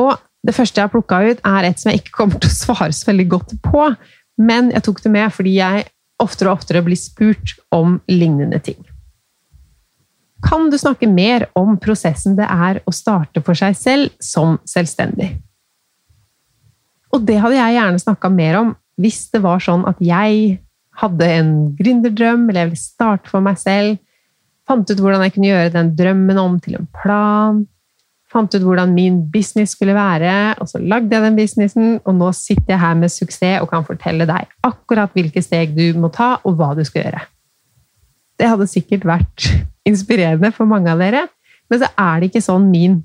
Og 0.00 0.14
det 0.46 0.54
første 0.56 0.80
jeg 0.80 0.88
har 0.88 0.92
plukka 0.92 1.20
ut, 1.28 1.42
er 1.44 1.68
et 1.68 1.80
som 1.80 1.90
jeg 1.90 2.00
ikke 2.00 2.16
kommer 2.16 2.40
til 2.40 2.48
å 2.48 2.56
svare 2.56 2.94
så 2.96 3.10
veldig 3.10 3.28
godt 3.34 3.56
på, 3.64 3.90
men 4.40 4.70
jeg 4.72 4.86
tok 4.86 5.02
det 5.04 5.12
med 5.12 5.34
fordi 5.36 5.58
jeg 5.58 5.84
oftere 6.20 6.52
og 6.52 6.60
oftere 6.60 6.84
blir 6.84 6.98
spurt 7.00 7.58
om 7.74 7.98
lignende 8.08 8.60
ting. 8.64 8.80
Kan 10.40 10.70
du 10.72 10.78
snakke 10.80 11.08
mer 11.08 11.50
om 11.58 11.76
prosessen 11.80 12.36
det 12.38 12.48
er 12.48 12.80
å 12.88 12.94
starte 12.96 13.42
for 13.44 13.58
seg 13.58 13.76
selv 13.76 14.14
som 14.24 14.56
selvstendig? 14.68 15.34
Og 17.10 17.24
det 17.26 17.40
hadde 17.42 17.58
jeg 17.58 17.76
gjerne 17.78 18.02
snakka 18.02 18.30
mer 18.32 18.60
om 18.60 18.74
hvis 19.00 19.24
det 19.32 19.40
var 19.42 19.62
sånn 19.64 19.86
at 19.88 20.00
jeg 20.04 20.60
hadde 21.00 21.26
en 21.38 21.50
gründerdrøm, 21.78 22.48
eller 22.48 22.64
jeg 22.64 22.70
ville 22.70 22.82
starte 22.82 23.30
for 23.32 23.44
meg 23.44 23.58
selv. 23.60 23.98
Fant 24.68 24.90
ut 24.90 25.00
hvordan 25.00 25.24
jeg 25.24 25.34
kunne 25.34 25.50
gjøre 25.50 25.74
den 25.74 25.92
drømmen 25.98 26.40
om 26.42 26.58
til 26.62 26.76
en 26.78 26.88
plan. 27.00 27.62
Fant 28.30 28.52
ut 28.54 28.62
hvordan 28.62 28.92
min 28.94 29.16
business 29.32 29.74
skulle 29.74 29.96
være, 29.96 30.54
og 30.62 30.68
så 30.70 30.78
lagde 30.78 31.16
jeg 31.16 31.24
den 31.24 31.38
businessen. 31.38 31.96
Og 32.04 32.14
nå 32.18 32.30
sitter 32.36 32.76
jeg 32.76 32.82
her 32.84 32.98
med 33.00 33.10
suksess 33.10 33.64
og 33.64 33.70
kan 33.72 33.86
fortelle 33.88 34.28
deg 34.28 34.50
akkurat 34.66 35.14
hvilke 35.16 35.42
steg 35.42 35.74
du 35.74 35.86
må 35.98 36.12
ta, 36.14 36.36
og 36.44 36.60
hva 36.60 36.74
du 36.78 36.84
skal 36.86 37.08
gjøre. 37.08 37.24
Det 38.40 38.48
hadde 38.48 38.70
sikkert 38.70 39.06
vært 39.08 39.48
inspirerende 39.88 40.52
for 40.54 40.68
mange 40.68 40.92
av 40.92 41.00
dere, 41.02 41.26
men 41.70 41.80
så 41.82 41.90
er 41.98 42.20
det 42.20 42.30
ikke 42.30 42.44
sånn 42.44 42.70
min 42.70 43.00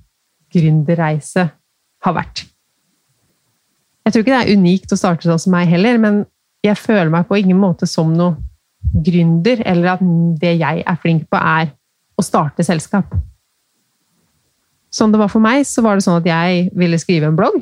gründerreise 0.53 1.49
har 2.05 2.15
vært. 2.15 2.45
Jeg 4.05 4.13
tror 4.13 4.21
ikke 4.21 4.35
det 4.35 4.41
er 4.43 4.57
unikt 4.59 4.91
å 4.93 4.99
starte 4.99 5.25
sånn 5.25 5.41
som 5.41 5.55
meg 5.55 5.69
heller, 5.71 5.97
men 6.01 6.19
jeg 6.65 6.77
føler 6.77 7.09
meg 7.13 7.25
på 7.29 7.39
ingen 7.39 7.57
måte 7.57 7.87
som 7.89 8.11
noe 8.13 8.37
gründer, 9.05 9.63
eller 9.65 9.95
at 9.95 10.03
det 10.41 10.53
jeg 10.59 10.83
er 10.85 10.99
flink 11.01 11.25
på, 11.31 11.39
er 11.39 11.71
å 12.15 12.23
starte 12.23 12.63
selskap. 12.65 13.15
Sånn 14.93 15.11
det 15.11 15.19
var 15.19 15.31
for 15.31 15.43
meg, 15.43 15.65
så 15.67 15.83
var 15.83 15.97
det 15.97 16.05
sånn 16.05 16.21
at 16.21 16.29
jeg 16.29 16.69
ville 16.77 16.99
skrive 17.01 17.27
en 17.27 17.37
blogg. 17.37 17.57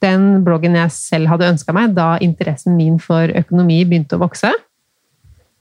Den 0.00 0.40
bloggen 0.46 0.78
jeg 0.78 0.94
selv 0.96 1.30
hadde 1.30 1.50
ønska 1.52 1.74
meg 1.76 1.92
da 1.94 2.14
interessen 2.24 2.74
min 2.78 2.96
for 3.02 3.30
økonomi 3.36 3.82
begynte 3.84 4.16
å 4.16 4.24
vokse. 4.24 4.50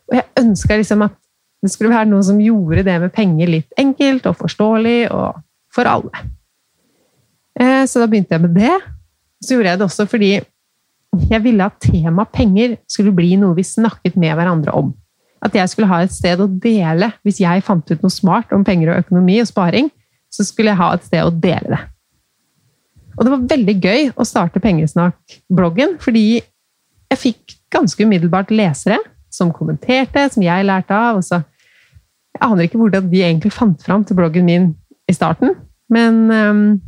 Og 0.10 0.16
jeg 0.16 0.30
ønska 0.42 0.80
liksom 0.80 1.04
at 1.06 1.18
det 1.60 1.74
skulle 1.74 1.92
være 1.92 2.08
noe 2.08 2.24
som 2.24 2.40
gjorde 2.40 2.86
det 2.88 2.96
med 3.04 3.14
penger 3.14 3.52
litt 3.52 3.76
enkelt 3.78 4.30
og 4.32 4.40
forståelig 4.40 5.00
og 5.12 5.42
for 5.76 5.92
alle. 5.92 6.24
Eh, 7.60 7.84
så 7.84 8.00
da 8.00 8.08
begynte 8.08 8.38
jeg 8.38 8.46
med 8.48 8.56
det. 8.56 8.78
Så 9.44 9.56
gjorde 9.56 9.74
jeg 9.74 9.80
det 9.80 9.88
også 9.88 10.06
fordi 10.10 10.32
jeg 11.30 11.42
ville 11.42 11.66
at 11.66 11.80
tema 11.82 12.26
penger 12.30 12.76
skulle 12.90 13.14
bli 13.16 13.34
noe 13.40 13.58
vi 13.58 13.66
snakket 13.66 14.18
med 14.20 14.36
hverandre 14.38 14.74
om. 14.78 14.92
At 15.42 15.56
jeg 15.56 15.72
skulle 15.72 15.90
ha 15.90 16.02
et 16.04 16.14
sted 16.14 16.42
å 16.44 16.50
dele. 16.62 17.12
Hvis 17.26 17.40
jeg 17.42 17.64
fant 17.66 17.88
ut 17.90 18.04
noe 18.04 18.14
smart 18.14 18.52
om 18.56 18.66
penger 18.68 18.92
og 18.92 19.06
økonomi 19.06 19.40
og 19.42 19.50
sparing, 19.50 19.90
så 20.30 20.46
skulle 20.46 20.74
jeg 20.74 20.82
ha 20.82 20.92
et 20.94 21.08
sted 21.08 21.26
å 21.26 21.34
dele 21.34 21.72
det. 21.74 21.82
Og 23.18 23.26
det 23.26 23.32
var 23.34 23.48
veldig 23.52 23.76
gøy 23.84 24.04
å 24.16 24.26
starte 24.28 24.62
Pengesnakk-bloggen, 24.64 25.98
fordi 26.00 26.40
jeg 26.40 27.20
fikk 27.20 27.56
ganske 27.74 28.06
umiddelbart 28.06 28.54
lesere 28.54 29.00
som 29.34 29.52
kommenterte, 29.54 30.24
som 30.32 30.44
jeg 30.46 30.68
lærte 30.68 30.96
av. 30.96 31.20
og 31.20 31.26
så 31.26 31.42
Jeg 32.36 32.46
aner 32.46 32.64
ikke 32.64 32.80
hvordan 32.80 33.10
de 33.12 33.24
egentlig 33.26 33.52
fant 33.52 33.82
fram 33.84 34.06
til 34.06 34.16
bloggen 34.16 34.46
min 34.46 34.70
i 35.10 35.14
starten, 35.14 35.56
men 35.90 36.30
um, 36.30 36.82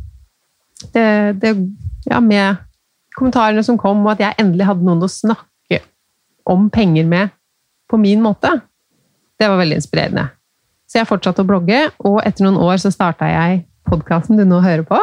det, 0.94 1.06
det 1.42 1.54
Ja, 2.02 2.18
med 2.18 2.58
kommentarene 3.14 3.62
som 3.62 3.76
kom, 3.78 4.00
og 4.02 4.16
at 4.16 4.22
jeg 4.24 4.38
endelig 4.42 4.66
hadde 4.66 4.86
noen 4.86 5.04
å 5.06 5.10
snakke 5.10 5.78
om 6.48 6.66
penger 6.72 7.06
med 7.06 7.30
på 7.90 7.98
min 8.00 8.22
måte, 8.24 8.50
det 9.38 9.46
var 9.50 9.60
veldig 9.60 9.78
inspirerende. 9.78 10.24
Så 10.88 10.98
jeg 10.98 11.08
fortsatte 11.08 11.44
å 11.44 11.48
blogge, 11.48 11.84
og 12.04 12.18
etter 12.26 12.44
noen 12.44 12.58
år 12.60 12.80
så 12.82 12.90
starta 12.92 13.28
jeg 13.30 13.62
podkasten 13.88 14.40
du 14.40 14.44
nå 14.48 14.58
hører 14.64 14.84
på. 14.88 14.98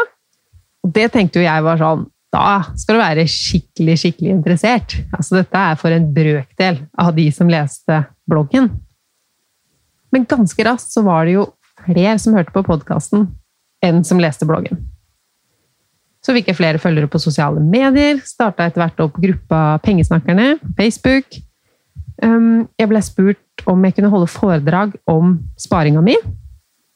Og 0.83 0.91
det 0.95 1.09
tenkte 1.13 1.39
jo 1.39 1.48
jeg 1.48 1.65
var 1.65 1.79
sånn 1.81 2.07
Da 2.29 2.62
skal 2.77 2.95
du 2.95 3.01
være 3.01 3.24
skikkelig, 3.25 3.95
skikkelig 3.98 4.29
interessert. 4.36 4.93
Altså, 5.17 5.39
dette 5.39 5.57
er 5.57 5.79
for 5.81 5.89
en 5.89 6.12
brøkdel 6.13 6.83
av 7.01 7.15
de 7.15 7.25
som 7.33 7.50
leste 7.50 8.03
bloggen. 8.29 8.67
Men 10.13 10.27
ganske 10.29 10.65
raskt 10.67 10.93
så 10.93 11.01
var 11.07 11.25
det 11.25 11.39
jo 11.39 11.48
flere 11.81 12.13
som 12.21 12.38
hørte 12.38 12.53
på 12.53 12.62
podkasten, 12.67 13.31
enn 13.81 14.03
som 14.05 14.21
leste 14.21 14.45
bloggen. 14.45 14.77
Så 16.29 16.36
fikk 16.36 16.51
jeg 16.51 16.59
flere 16.59 16.77
følgere 16.77 17.09
på 17.09 17.17
sosiale 17.17 17.57
medier. 17.57 18.19
Starta 18.21 18.67
etter 18.69 18.83
hvert 18.83 19.00
opp 19.01 19.15
gruppa 19.17 19.79
Pengesnakkerne 19.81 20.59
på 20.62 20.75
Facebook. 20.77 21.39
Um, 22.21 22.67
jeg 22.77 22.89
ble 22.91 23.01
spurt 23.01 23.63
om 23.65 23.81
jeg 23.88 23.95
kunne 23.98 24.12
holde 24.13 24.29
foredrag 24.29 24.93
om 25.09 25.39
sparinga 25.57 26.05
mi. 26.05 26.13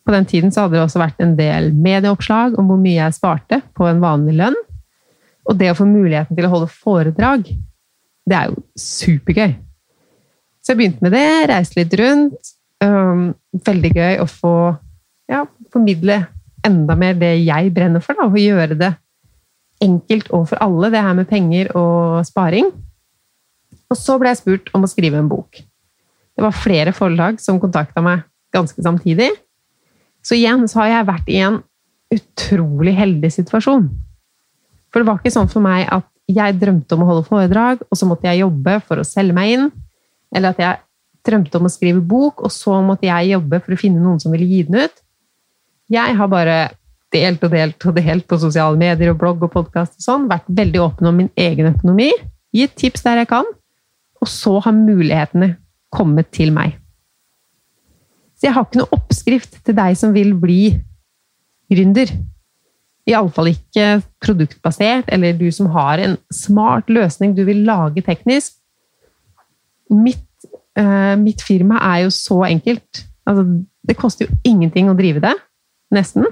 På 0.05 0.13
den 0.13 0.29
tiden 0.29 0.53
så 0.53 0.67
hadde 0.67 0.77
det 0.77 0.83
også 0.83 1.01
vært 1.01 1.25
en 1.25 1.33
del 1.33 1.71
medieoppslag 1.73 2.59
om 2.61 2.69
hvor 2.69 2.77
mye 2.77 2.99
jeg 2.99 3.17
sparte 3.17 3.63
på 3.73 3.89
en 3.89 4.05
vanlig 4.05 4.37
lønn. 4.37 4.61
Og 5.49 5.57
det 5.57 5.73
å 5.73 5.79
få 5.81 5.89
muligheten 5.89 6.37
til 6.37 6.45
å 6.45 6.53
holde 6.53 6.69
foredrag, 6.69 7.49
det 8.29 8.37
er 8.37 8.53
jo 8.53 8.61
supergøy. 8.77 9.57
Så 10.61 10.75
jeg 10.75 10.83
begynte 10.83 11.07
med 11.07 11.17
det, 11.17 11.27
reiste 11.49 11.81
litt 11.81 11.97
rundt. 12.03 12.53
Um, 12.85 13.31
veldig 13.65 13.97
gøy 13.97 14.21
å 14.21 14.29
få 14.29 14.57
ja, 15.25 15.47
formidle 15.73 16.21
enda 16.61 16.93
mer 16.93 17.17
det 17.17 17.39
jeg 17.41 17.73
brenner 17.73 18.05
for. 18.05 18.13
Da, 18.19 18.29
og 18.29 18.37
gjøre 18.37 18.77
det 18.77 18.93
enkelt 19.83 20.31
og 20.33 20.47
for 20.51 20.61
alle, 20.63 20.89
det 20.93 21.03
her 21.03 21.17
med 21.17 21.29
penger 21.29 21.71
og 21.77 22.23
sparing. 22.27 22.71
Og 23.91 23.99
så 23.99 24.17
ble 24.19 24.31
jeg 24.31 24.41
spurt 24.41 24.71
om 24.73 24.85
å 24.85 24.89
skrive 24.89 25.19
en 25.19 25.29
bok. 25.31 25.59
Det 26.33 26.41
var 26.41 26.55
flere 26.55 26.93
forlag 26.95 27.41
som 27.41 27.59
kontakta 27.61 28.01
meg 28.01 28.23
ganske 28.53 28.81
samtidig. 28.85 29.29
Så 30.23 30.37
igjen 30.37 30.65
så 30.71 30.83
har 30.83 30.91
jeg 30.91 31.09
vært 31.09 31.29
i 31.29 31.41
en 31.45 31.59
utrolig 32.13 32.95
heldig 32.97 33.29
situasjon. 33.33 33.85
For 34.93 35.01
det 35.01 35.09
var 35.09 35.19
ikke 35.19 35.33
sånn 35.33 35.51
for 35.51 35.65
meg 35.65 35.85
at 35.91 36.07
jeg 36.31 36.55
drømte 36.61 36.95
om 36.95 37.03
å 37.03 37.09
holde 37.09 37.27
foredrag, 37.27 37.81
og 37.89 37.99
så 37.99 38.07
måtte 38.07 38.29
jeg 38.29 38.43
jobbe 38.43 38.77
for 38.87 39.01
å 39.01 39.07
selge 39.07 39.35
meg 39.35 39.55
inn. 39.55 39.71
Eller 40.33 40.53
at 40.53 40.61
jeg 40.61 40.81
drømte 41.27 41.59
om 41.59 41.67
å 41.67 41.71
skrive 41.73 42.03
bok, 42.03 42.43
og 42.45 42.53
så 42.53 42.77
måtte 42.85 43.09
jeg 43.09 43.33
jobbe 43.33 43.59
for 43.63 43.75
å 43.75 43.79
finne 43.79 44.01
noen 44.03 44.21
som 44.21 44.33
ville 44.33 44.47
gi 44.47 44.63
den 44.67 44.85
ut. 44.85 45.03
Jeg 45.91 46.15
har 46.17 46.31
bare 46.31 46.57
delt 47.13 47.43
og 47.45 47.53
delt 47.53 47.85
og 47.87 47.97
delt 47.97 48.27
på 48.29 48.39
sosiale 48.41 48.79
medier 48.79 49.13
og 49.13 49.19
blogg 49.21 49.43
og 49.45 49.53
podkast 49.53 49.99
og 49.99 50.05
sånn. 50.05 50.29
Vært 50.31 50.49
veldig 50.49 50.81
åpen 50.81 51.09
om 51.09 51.19
min 51.21 51.31
egen 51.39 51.69
økonomi. 51.73 52.09
Gitt 52.53 52.75
tips 52.79 53.05
der 53.05 53.21
jeg 53.21 53.29
kan. 53.31 53.47
Og 54.23 54.29
så 54.29 54.57
har 54.63 54.75
mulighetene 54.75 55.55
kommet 55.93 56.31
til 56.33 56.53
meg. 56.55 56.77
Så 58.37 58.49
jeg 58.49 58.55
har 58.55 58.65
ikke 58.65 58.81
noe 58.81 58.97
oppskrift 58.97 59.59
til 59.65 59.77
deg 59.77 59.97
som 59.99 60.13
vil 60.15 60.33
bli 60.39 60.73
gründer. 61.71 62.11
Iallfall 63.09 63.51
ikke 63.51 64.01
produktbasert, 64.23 65.09
eller 65.11 65.35
du 65.35 65.49
som 65.51 65.67
har 65.75 65.99
en 65.99 66.17
smart 66.31 66.91
løsning 66.91 67.35
du 67.35 67.43
vil 67.47 67.65
lage 67.67 68.03
teknisk. 68.05 68.55
Mitt, 69.91 70.27
uh, 70.79 71.15
mitt 71.19 71.43
firma 71.43 71.81
er 71.93 72.05
jo 72.05 72.13
så 72.15 72.43
enkelt. 72.47 73.03
Altså, 73.27 73.43
det 73.83 73.99
koster 73.99 74.25
jo 74.25 74.37
ingenting 74.47 74.89
å 74.89 74.95
drive 74.97 75.23
det. 75.23 75.35
Nesten. 75.93 76.25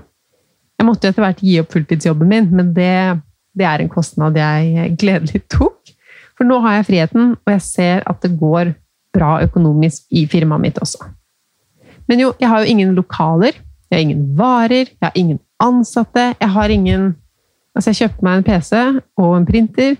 Jeg 0.81 0.87
måtte 0.87 1.05
jo 1.05 1.13
etter 1.13 1.21
hvert 1.21 1.41
gi 1.45 1.59
opp 1.61 1.75
fulltidsjobben 1.75 2.25
min, 2.25 2.47
men 2.57 2.71
det, 2.73 3.21
det 3.53 3.65
er 3.69 3.83
en 3.83 3.89
kostnad 3.91 4.37
jeg 4.39 4.95
gledelig 4.97 5.43
tok. 5.53 5.91
For 6.33 6.49
nå 6.49 6.57
har 6.63 6.79
jeg 6.79 6.87
friheten, 6.87 7.35
og 7.37 7.53
jeg 7.53 7.61
ser 7.61 8.05
at 8.09 8.23
det 8.25 8.31
går 8.39 8.73
bra 9.13 9.35
økonomisk 9.45 10.07
i 10.17 10.23
firmaet 10.31 10.63
mitt 10.63 10.79
også. 10.81 11.05
Men 12.09 12.23
jo, 12.23 12.31
jeg 12.41 12.49
har 12.49 12.63
jo 12.63 12.73
ingen 12.73 12.95
lokaler, 12.97 13.59
jeg 13.91 13.93
har 13.93 14.01
ingen 14.07 14.23
varer, 14.39 14.89
jeg 14.89 15.05
har 15.05 15.19
ingen 15.21 15.39
ansatte, 15.61 16.31
jeg 16.39 16.55
har 16.57 16.73
ingen 16.73 17.11
Altså, 17.71 17.93
jeg 17.93 18.01
kjøpte 18.01 18.25
meg 18.27 18.33
en 18.35 18.43
PC 18.43 18.71
og 19.15 19.29
en 19.37 19.45
printer. 19.47 19.93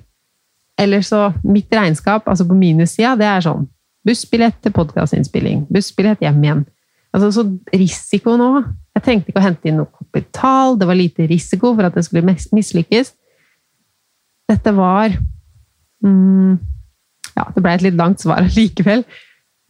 Eller 0.76 1.06
så 1.08 1.30
Mitt 1.48 1.72
regnskap, 1.72 2.26
altså 2.28 2.44
på 2.44 2.58
minussida, 2.58 3.14
det 3.16 3.30
er 3.30 3.46
sånn 3.46 3.70
bussbillett 4.04 4.58
til 4.60 4.74
podkastinnspilling, 4.76 5.62
bussbillett 5.72 6.20
hjem 6.26 6.44
igjen. 6.44 6.66
Altså, 7.12 7.28
så 7.36 7.44
risiko 7.76 8.38
nå 8.40 8.50
Jeg 8.96 9.04
trengte 9.04 9.32
ikke 9.32 9.42
å 9.42 9.44
hente 9.44 9.68
inn 9.68 9.82
noe 9.82 9.92
kapital, 9.92 10.78
det 10.80 10.88
var 10.88 11.00
lite 11.00 11.26
risiko 11.28 11.74
for 11.76 11.88
at 11.88 11.96
det 11.96 12.04
skulle 12.08 12.36
mislykkes. 12.56 13.14
Dette 14.52 14.74
var 14.76 15.16
mm, 16.04 16.58
Ja, 17.38 17.46
det 17.56 17.64
ble 17.64 17.76
et 17.76 17.86
litt 17.86 18.00
langt 18.00 18.24
svar 18.24 18.44
likevel. 18.58 19.06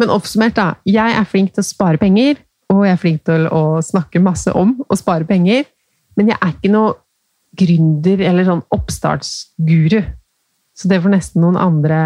Men 0.02 0.14
oppsummert, 0.14 0.56
da. 0.58 0.72
Jeg 0.90 1.14
er 1.14 1.28
flink 1.30 1.54
til 1.54 1.62
å 1.62 1.68
spare 1.68 2.02
penger, 2.02 2.40
og 2.74 2.82
jeg 2.88 2.96
er 2.96 3.02
flink 3.02 3.22
til 3.30 3.46
å 3.54 3.64
snakke 3.86 4.24
masse 4.24 4.50
om 4.58 4.74
å 4.90 4.98
spare 4.98 5.28
penger. 5.30 5.68
Men 6.18 6.34
jeg 6.34 6.42
er 6.42 6.56
ikke 6.56 6.74
noe 6.74 6.96
gründer 7.58 8.24
eller 8.26 8.48
sånn 8.48 8.64
oppstartsguru. 8.74 10.02
Så 10.74 10.90
det 10.90 11.02
får 11.04 11.14
nesten 11.14 11.44
noen 11.44 11.60
andre 11.62 12.00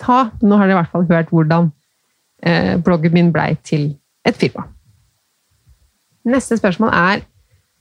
ta. 0.00 0.30
Nå 0.40 0.56
har 0.56 0.68
dere 0.68 0.78
i 0.78 0.80
hvert 0.80 0.94
fall 0.94 1.08
hørt 1.10 1.32
hvordan 1.34 1.68
eh, 2.40 2.78
bloggen 2.80 3.12
min 3.12 3.32
blei 3.34 3.52
til 3.66 3.90
et 4.28 4.38
firma. 4.38 4.68
Neste 6.24 6.56
spørsmål 6.58 6.92
er 6.94 7.24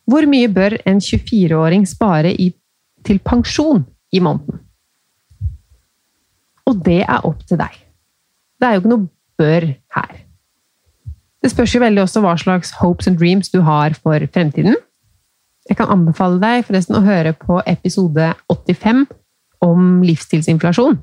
hvor 0.09 0.25
mye 0.27 0.49
bør 0.49 0.75
en 0.89 0.97
24-åring 0.97 1.85
spare 1.87 2.33
i, 2.33 2.49
til 3.05 3.19
pensjon 3.19 3.83
i 4.11 4.19
måneden? 4.19 4.59
Og 6.67 6.81
det 6.85 7.01
er 7.03 7.25
opp 7.27 7.45
til 7.47 7.59
deg. 7.59 7.77
Det 8.59 8.67
er 8.67 8.75
jo 8.75 8.81
ikke 8.81 8.93
noe 8.93 9.09
bør 9.39 9.67
her. 9.95 10.17
Det 11.41 11.49
spørs 11.51 11.73
jo 11.73 11.81
veldig 11.81 12.03
også 12.03 12.21
hva 12.21 12.35
slags 12.37 12.73
hopes 12.81 13.09
and 13.09 13.17
dreams 13.17 13.49
du 13.49 13.61
har 13.65 13.95
for 13.97 14.25
fremtiden. 14.33 14.75
Jeg 15.69 15.77
kan 15.77 15.89
anbefale 15.93 16.41
deg 16.41 16.65
forresten 16.67 16.97
å 16.97 17.05
høre 17.05 17.33
på 17.37 17.61
episode 17.69 18.33
85 18.49 19.05
om 19.65 20.01
livsstilsinflasjon. 20.05 20.97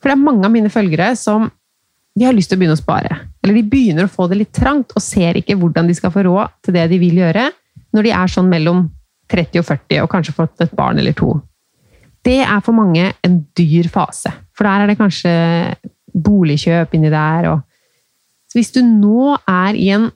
For 0.00 0.10
det 0.10 0.16
er 0.16 0.24
mange 0.24 0.44
av 0.44 0.52
mine 0.52 0.72
følgere 0.72 1.12
som 1.16 1.48
de 2.14 2.26
har 2.26 2.36
lyst 2.36 2.52
til 2.52 2.58
å 2.58 2.62
begynne 2.62 2.76
å 2.76 2.80
spare. 2.80 3.20
Eller 3.44 3.58
de 3.58 3.68
begynner 3.68 4.06
å 4.06 4.12
få 4.12 4.26
det 4.30 4.38
litt 4.40 4.54
trangt 4.56 4.94
og 4.96 5.04
ser 5.04 5.36
ikke 5.36 5.56
hvordan 5.60 5.90
de 5.90 5.96
skal 5.96 6.12
få 6.14 6.24
råd 6.24 6.54
til 6.64 6.78
det 6.78 6.86
de 6.94 6.98
vil 7.02 7.18
gjøre, 7.20 7.50
når 7.92 8.06
de 8.06 8.14
er 8.16 8.30
sånn 8.32 8.48
mellom 8.48 8.86
30 9.30 9.60
og 9.60 9.66
40 9.68 10.00
og 10.04 10.10
kanskje 10.12 10.36
fått 10.36 10.64
et 10.64 10.72
barn 10.76 11.00
eller 11.00 11.16
to. 11.16 11.34
Det 12.24 12.40
er 12.40 12.62
for 12.64 12.76
mange 12.76 13.10
en 13.26 13.36
dyr 13.56 13.90
fase, 13.92 14.32
for 14.56 14.64
der 14.64 14.84
er 14.84 14.90
det 14.90 14.96
kanskje 14.96 15.32
boligkjøp 16.24 16.96
inni 16.96 17.12
der. 17.12 17.50
Og... 17.52 17.60
Så 18.48 18.60
hvis 18.60 18.72
du 18.72 18.80
nå 18.86 19.34
er 19.36 19.76
i 19.76 19.90
en 19.92 20.08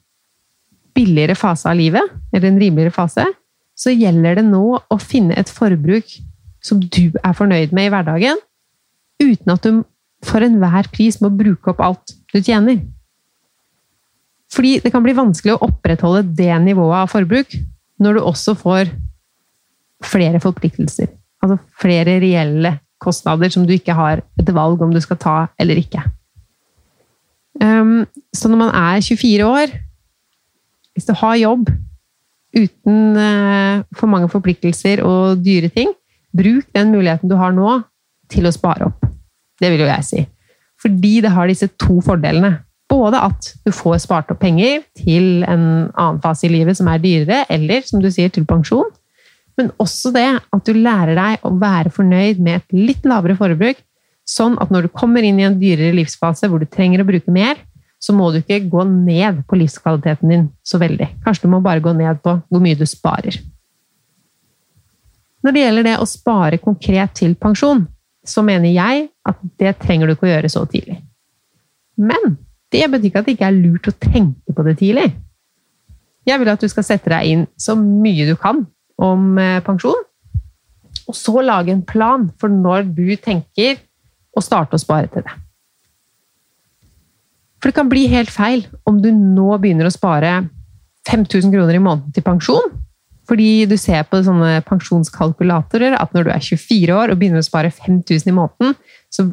billigere 0.96 1.36
fase 1.38 1.68
av 1.68 1.76
livet, 1.78 2.16
eller 2.32 2.48
en 2.48 2.60
rimeligere 2.62 2.94
fase, 2.96 3.26
så 3.78 3.92
gjelder 3.92 4.40
det 4.40 4.48
nå 4.48 4.64
å 4.80 4.98
finne 4.98 5.36
et 5.38 5.52
forbruk 5.52 6.16
som 6.64 6.80
du 6.80 7.12
er 7.20 7.36
fornøyd 7.36 7.76
med 7.76 7.86
i 7.86 7.92
hverdagen, 7.92 8.40
uten 9.22 9.52
at 9.52 9.66
du 9.68 9.84
for 10.26 10.42
enhver 10.42 10.88
pris 10.90 11.20
må 11.22 11.30
bruke 11.30 11.70
opp 11.70 11.82
alt 11.84 12.16
du 12.32 12.40
tjener. 12.40 12.80
Fordi 14.52 14.78
det 14.80 14.92
kan 14.94 15.04
bli 15.04 15.16
vanskelig 15.16 15.56
å 15.56 15.64
opprettholde 15.68 16.24
det 16.38 16.52
nivået 16.64 17.02
av 17.02 17.12
forbruk 17.12 17.56
når 18.02 18.16
du 18.16 18.24
også 18.24 18.54
får 18.58 18.92
flere 20.04 20.40
forpliktelser. 20.40 21.10
Altså 21.42 21.58
flere 21.80 22.18
reelle 22.22 22.78
kostnader 23.02 23.52
som 23.52 23.66
du 23.66 23.74
ikke 23.76 23.94
har 23.94 24.22
et 24.40 24.54
valg 24.54 24.80
om 24.82 24.94
du 24.94 25.00
skal 25.02 25.20
ta 25.20 25.36
eller 25.60 25.78
ikke. 25.80 26.02
Um, 27.58 28.06
så 28.34 28.50
når 28.50 28.60
man 28.60 28.72
er 28.74 29.02
24 29.02 29.46
år, 29.46 29.74
hvis 30.94 31.06
du 31.06 31.14
har 31.20 31.38
jobb 31.38 31.68
uten 32.56 33.18
uh, 33.18 33.84
for 33.94 34.10
mange 34.10 34.30
forpliktelser 34.30 35.02
og 35.06 35.42
dyre 35.44 35.70
ting, 35.74 35.92
bruk 36.34 36.66
den 36.74 36.92
muligheten 36.94 37.30
du 37.30 37.36
har 37.38 37.54
nå, 37.54 37.80
til 38.28 38.44
å 38.44 38.52
spare 38.52 38.90
opp. 38.90 39.06
Det 39.58 39.70
vil 39.72 39.82
jo 39.82 39.88
jeg 39.88 40.04
si. 40.04 40.24
Fordi 40.78 41.14
det 41.24 41.32
har 41.34 41.48
disse 41.48 41.70
to 41.80 41.98
fordelene. 42.04 42.58
Både 42.88 43.20
at 43.20 43.50
du 43.66 43.72
får 43.74 44.00
spart 44.06 44.30
opp 44.32 44.40
penger 44.40 44.80
til 44.96 45.42
en 45.44 45.64
annen 45.92 46.22
fase 46.24 46.46
i 46.48 46.52
livet 46.52 46.78
som 46.78 46.88
er 46.88 47.02
dyrere, 47.02 47.42
eller 47.52 47.84
som 47.84 48.00
du 48.00 48.08
sier, 48.12 48.32
til 48.32 48.46
pensjon. 48.48 48.88
Men 49.58 49.72
også 49.82 50.12
det 50.14 50.28
at 50.38 50.64
du 50.64 50.72
lærer 50.76 51.18
deg 51.18 51.44
å 51.44 51.52
være 51.60 51.92
fornøyd 51.92 52.40
med 52.40 52.60
et 52.60 52.76
litt 52.76 53.08
lavere 53.08 53.36
forbruk, 53.36 53.80
sånn 54.28 54.56
at 54.62 54.72
når 54.72 54.86
du 54.86 54.94
kommer 54.94 55.24
inn 55.24 55.40
i 55.40 55.46
en 55.48 55.58
dyrere 55.60 55.96
livsfase 55.96 56.48
hvor 56.48 56.62
du 56.62 56.68
trenger 56.70 57.02
å 57.02 57.08
bruke 57.08 57.32
mer, 57.32 57.60
så 57.98 58.14
må 58.14 58.30
du 58.30 58.38
ikke 58.40 58.62
gå 58.70 58.84
ned 58.86 59.42
på 59.50 59.58
livskvaliteten 59.58 60.30
din 60.30 60.48
så 60.62 60.78
veldig. 60.80 61.08
Kanskje 61.24 61.48
du 61.48 61.52
må 61.52 61.62
bare 61.64 61.82
gå 61.82 61.92
ned 61.96 62.20
på 62.22 62.36
hvor 62.46 62.62
mye 62.62 62.78
du 62.78 62.86
sparer. 62.86 63.40
Når 65.42 65.54
det 65.54 65.62
gjelder 65.64 65.86
det 65.86 65.96
å 65.98 66.08
spare 66.08 66.58
konkret 66.62 67.14
til 67.18 67.34
pensjon, 67.38 67.84
så 68.26 68.42
mener 68.46 68.70
jeg 68.70 69.08
at 69.26 69.40
det 69.58 69.76
trenger 69.82 70.06
du 70.06 70.14
ikke 70.14 70.28
å 70.28 70.32
gjøre 70.32 70.50
så 70.52 70.64
tidlig. 70.70 71.00
Men 71.98 72.36
det 72.72 72.84
betyr 72.90 73.08
ikke 73.08 73.22
at 73.22 73.28
det 73.28 73.36
ikke 73.36 73.48
er 73.48 73.56
lurt 73.56 73.88
å 73.88 73.96
tenke 73.96 74.54
på 74.54 74.64
det 74.66 74.76
tidlig. 74.80 75.08
Jeg 76.28 76.40
vil 76.40 76.50
at 76.52 76.60
du 76.60 76.68
skal 76.68 76.84
sette 76.84 77.10
deg 77.12 77.32
inn 77.32 77.46
så 77.60 77.76
mye 77.78 78.26
du 78.28 78.34
kan 78.40 78.64
om 79.00 79.38
eh, 79.40 79.62
pensjon, 79.64 80.04
og 81.08 81.16
så 81.16 81.40
lage 81.40 81.72
en 81.72 81.84
plan 81.88 82.26
for 82.40 82.52
når 82.52 82.90
du 82.92 83.14
tenker 83.16 83.78
å 84.36 84.42
starte 84.44 84.76
å 84.76 84.82
spare 84.82 85.08
til 85.12 85.24
det. 85.24 85.36
For 87.58 87.70
det 87.70 87.78
kan 87.78 87.88
bli 87.90 88.04
helt 88.12 88.30
feil 88.30 88.66
om 88.86 89.00
du 89.02 89.08
nå 89.10 89.56
begynner 89.58 89.88
å 89.88 89.94
spare 89.94 90.34
5000 91.08 91.54
kroner 91.54 91.78
i 91.78 91.82
måneden 91.82 92.14
til 92.14 92.26
pensjon. 92.26 92.76
Fordi 93.28 93.66
du 93.68 93.76
ser 93.80 94.06
på 94.08 94.20
sånne 94.24 94.62
pensjonskalkulatorer 94.68 95.96
at 95.98 96.14
når 96.16 96.28
du 96.28 96.30
er 96.32 96.44
24 96.44 96.94
år 96.96 97.12
og 97.12 97.20
begynner 97.20 97.42
å 97.42 97.48
spare 97.48 97.72
5000 97.74 98.30
i 98.30 98.36
måneden, 98.36 98.76
så 99.12 99.26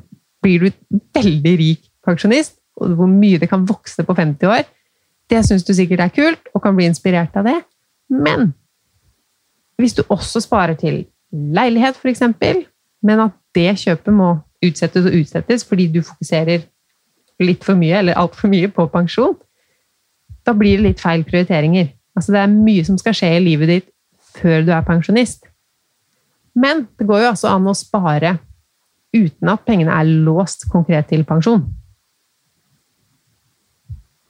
blir 0.44 0.66
du 0.66 0.98
veldig 1.16 1.54
rik 1.62 1.86
pensjonist. 2.06 2.58
Og 2.76 2.96
hvor 3.00 3.10
mye 3.10 3.40
det 3.40 3.50
kan 3.50 3.66
vokse 3.68 4.04
på 4.04 4.16
50 4.18 4.52
år, 4.52 4.66
det 5.30 5.42
syns 5.48 5.66
du 5.66 5.74
sikkert 5.74 6.04
er 6.06 6.14
kult 6.14 6.52
og 6.54 6.62
kan 6.64 6.76
bli 6.76 6.88
inspirert 6.90 7.36
av 7.40 7.48
det. 7.48 7.58
Men 8.12 8.52
hvis 9.82 9.96
du 9.98 10.04
også 10.10 10.44
sparer 10.44 10.78
til 10.80 11.06
leilighet, 11.32 11.98
f.eks., 11.98 12.22
men 13.06 13.20
at 13.20 13.34
det 13.56 13.72
kjøpet 13.82 14.14
må 14.14 14.36
utsettes 14.66 15.06
og 15.06 15.16
utsettes 15.16 15.66
fordi 15.68 15.88
du 15.94 16.02
fokuserer 16.06 16.64
litt 17.44 17.66
for 17.68 17.76
mye, 17.76 18.00
eller 18.00 18.20
altfor 18.20 18.50
mye, 18.52 18.70
på 18.72 18.88
pensjon, 18.94 19.36
da 20.46 20.54
blir 20.56 20.78
det 20.78 20.86
litt 20.86 21.04
feil 21.04 21.26
prioriteringer. 21.28 21.90
Altså, 22.16 22.32
det 22.32 22.42
er 22.42 22.54
mye 22.54 22.86
som 22.88 22.98
skal 23.02 23.16
skje 23.18 23.34
i 23.36 23.44
livet 23.44 23.72
ditt 23.72 23.90
før 24.36 24.64
du 24.64 24.72
er 24.76 24.86
pensjonist. 24.88 25.44
Men 26.56 26.86
det 27.00 27.08
går 27.08 27.26
jo 27.26 27.32
altså 27.34 27.52
an 27.52 27.68
å 27.68 27.76
spare 27.76 28.38
uten 29.16 29.52
at 29.52 29.66
pengene 29.68 29.96
er 29.96 30.08
låst 30.28 30.68
konkret 30.72 31.10
til 31.12 31.26
pensjon. 31.28 31.66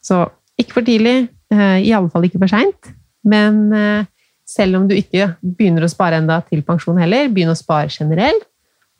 Så 0.06 0.22
ikke 0.60 0.78
for 0.78 0.88
tidlig, 0.88 1.26
iallfall 1.52 1.82
i 1.86 1.94
alle 1.98 2.12
fall 2.13 2.28
ikke 2.28 2.41
for 2.44 2.52
seint. 2.52 2.91
Men 3.26 3.74
eh, 3.74 4.06
selv 4.46 4.80
om 4.80 4.89
du 4.89 4.94
ikke 4.96 5.32
begynner 5.41 5.86
å 5.86 5.91
spare 5.91 6.20
enda 6.22 6.39
til 6.46 6.62
pensjon 6.65 7.00
heller, 7.02 7.32
begynn 7.34 7.54
å 7.54 7.58
spare 7.58 7.89
generelt. 7.89 8.46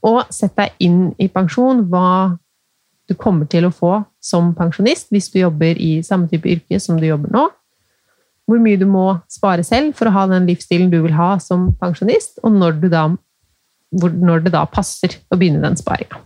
Og 0.06 0.26
sett 0.34 0.56
deg 0.58 0.74
inn 0.86 1.14
i 1.22 1.30
pensjon 1.34 1.86
hva 1.90 2.36
du 3.10 3.14
kommer 3.18 3.46
til 3.50 3.68
å 3.68 3.74
få 3.74 4.00
som 4.24 4.52
pensjonist 4.58 5.12
hvis 5.14 5.30
du 5.34 5.40
jobber 5.40 5.78
i 5.82 6.00
samme 6.06 6.30
type 6.30 6.50
yrke 6.50 6.80
som 6.82 6.98
du 6.98 7.06
jobber 7.06 7.34
nå. 7.34 7.46
Hvor 8.46 8.62
mye 8.62 8.78
du 8.78 8.86
må 8.90 9.08
spare 9.32 9.66
selv 9.66 9.96
for 9.98 10.10
å 10.10 10.16
ha 10.18 10.26
den 10.30 10.46
livsstilen 10.50 10.92
du 10.94 11.00
vil 11.02 11.16
ha 11.18 11.36
som 11.42 11.72
pensjonist, 11.82 12.38
og 12.46 12.54
når, 12.54 12.78
da, 12.94 13.08
når 13.94 14.46
det 14.46 14.54
da 14.54 14.66
passer 14.70 15.18
å 15.34 15.38
begynne 15.38 15.64
den 15.64 15.78
sparinga. 15.80 16.22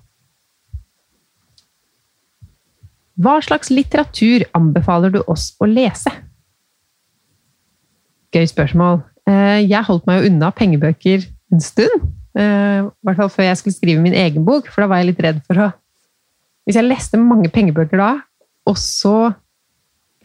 Hva 3.19 3.39
slags 3.43 3.71
litteratur 3.73 4.45
anbefaler 4.55 5.11
du 5.11 5.19
oss 5.27 5.51
å 5.59 5.67
lese? 5.67 6.11
Gøy 8.31 8.45
spørsmål. 8.47 9.01
Eh, 9.27 9.65
jeg 9.65 9.83
holdt 9.87 10.07
meg 10.07 10.21
jo 10.21 10.31
unna 10.31 10.51
pengebøker 10.55 11.25
en 11.51 11.63
stund. 11.63 12.07
Eh, 12.37 12.79
I 12.85 13.07
hvert 13.07 13.19
fall 13.19 13.31
før 13.33 13.49
jeg 13.49 13.59
skulle 13.59 13.75
skrive 13.75 14.03
min 14.03 14.15
egen 14.15 14.45
bok, 14.47 14.69
for 14.71 14.85
da 14.85 14.91
var 14.91 15.01
jeg 15.01 15.11
litt 15.11 15.23
redd 15.25 15.43
for 15.47 15.65
å 15.65 15.69
hvis 16.69 16.77
jeg 16.77 16.85
leste 16.85 17.17
mange 17.17 17.49
pengebøker 17.49 17.97
da, 17.97 18.09
og 18.69 18.75
så 18.77 19.31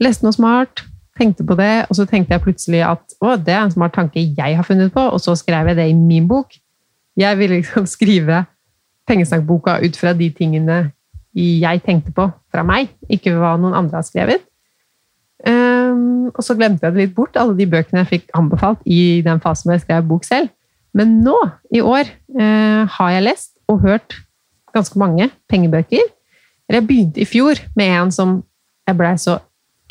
leste 0.02 0.26
noe 0.26 0.36
smart, 0.36 0.82
tenkte 1.16 1.46
på 1.46 1.56
det, 1.56 1.86
og 1.88 1.96
så 1.96 2.04
tenkte 2.04 2.34
jeg 2.34 2.42
plutselig 2.44 2.82
at 2.84 3.14
å, 3.24 3.30
det 3.40 3.54
er 3.54 3.62
en 3.62 3.72
smart 3.72 3.94
tanke 3.96 4.20
jeg 4.20 4.58
har 4.58 4.66
funnet 4.66 4.92
på, 4.92 5.06
og 5.08 5.22
så 5.24 5.32
skrev 5.40 5.70
jeg 5.70 5.78
det 5.78 5.86
i 5.88 5.94
min 5.96 6.26
bok. 6.28 6.52
Jeg 7.16 7.38
ville 7.40 7.62
liksom 7.62 7.88
skrive 7.94 8.42
pengesnakkboka 9.08 9.78
ut 9.86 9.96
fra 9.96 10.12
de 10.12 10.28
tingene 10.36 10.78
jeg 11.32 11.80
tenkte 11.86 12.12
på 12.12 12.28
fra 12.54 12.64
meg, 12.66 12.92
ikke 13.10 13.34
hva 13.34 13.56
noen 13.58 13.74
andre 13.76 14.00
har 14.00 14.06
skrevet. 14.06 14.44
Um, 15.44 16.30
og 16.32 16.40
så 16.46 16.54
glemte 16.56 16.86
jeg 16.86 16.94
det 16.94 17.02
litt 17.02 17.16
bort, 17.16 17.36
alle 17.36 17.56
de 17.58 17.66
bøkene 17.68 18.04
jeg 18.04 18.12
fikk 18.12 18.30
anbefalt 18.38 18.80
i 18.88 19.20
den 19.26 19.42
fasen 19.44 19.68
hvor 19.68 19.76
jeg 19.76 19.84
skrev 19.84 20.06
bok 20.08 20.24
selv. 20.24 20.52
Men 20.94 21.18
nå, 21.26 21.34
i 21.74 21.82
år, 21.84 22.08
uh, 22.38 22.86
har 22.96 23.10
jeg 23.16 23.26
lest 23.26 23.52
og 23.68 23.82
hørt 23.82 24.16
ganske 24.74 24.98
mange 24.98 25.28
pengebøker. 25.50 26.06
Eller 26.68 26.80
jeg 26.80 26.88
begynte 26.88 27.22
i 27.22 27.28
fjor 27.28 27.60
med 27.76 27.92
en 27.92 28.14
som 28.14 28.38
jeg 28.88 28.98
blei 28.98 29.14
så 29.20 29.38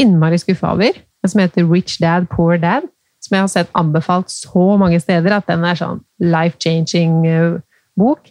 innmari 0.01 0.39
skuffa 0.41 0.73
over, 0.73 0.97
som 1.27 1.41
heter 1.43 1.67
Rich 1.69 1.99
Dad, 2.01 2.27
Poor 2.31 2.57
Dad. 2.57 2.87
Som 3.23 3.37
jeg 3.37 3.43
har 3.45 3.51
sett 3.51 3.77
anbefalt 3.79 4.31
så 4.33 4.73
mange 4.79 4.99
steder 4.99 5.37
at 5.37 5.47
den 5.47 5.63
er 5.63 5.77
sånn 5.79 6.01
life-changing 6.19 7.21
uh, 7.29 7.61
bok. 7.99 8.25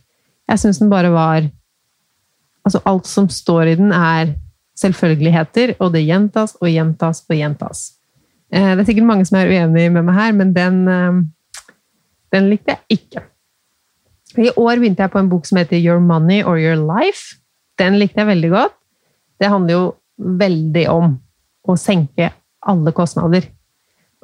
Jeg 0.51 0.61
syns 0.61 0.83
den 0.83 0.91
bare 0.93 1.13
var 1.15 1.47
Altså, 2.63 2.81
alt 2.87 3.09
som 3.11 3.29
står 3.33 3.73
i 3.73 3.77
den, 3.81 3.93
er 3.93 4.37
selvfølgeligheter, 4.79 5.77
og 5.83 5.93
det 5.95 6.05
gjentas 6.07 6.55
og 6.61 6.71
gjentas 6.71 7.25
og 7.29 7.37
gjentas. 7.37 7.83
Uh, 8.53 8.73
det 8.75 8.83
er 8.83 8.89
sikkert 8.89 9.09
mange 9.09 9.27
som 9.29 9.39
er 9.41 9.51
uenig 9.51 9.89
med 9.93 10.07
meg 10.07 10.17
her, 10.17 10.33
men 10.37 10.53
den, 10.57 10.83
uh, 10.89 11.69
den 12.35 12.51
likte 12.53 12.77
jeg 12.77 13.01
ikke. 13.01 13.25
I 14.41 14.49
år 14.57 14.81
begynte 14.81 15.05
jeg 15.05 15.13
på 15.13 15.21
en 15.21 15.29
bok 15.29 15.49
som 15.49 15.61
heter 15.61 15.81
Your 15.81 16.01
Money 16.01 16.41
or 16.43 16.61
Your 16.61 16.79
Life. 16.81 17.37
Den 17.81 17.99
likte 18.01 18.23
jeg 18.23 18.31
veldig 18.31 18.53
godt. 18.53 18.79
Det 19.41 19.51
handler 19.51 19.75
jo 19.75 19.85
veldig 20.41 20.87
om 20.93 21.17
å 21.69 21.77
senke 21.79 22.31
alle 22.63 22.95
kostnader. 22.97 23.45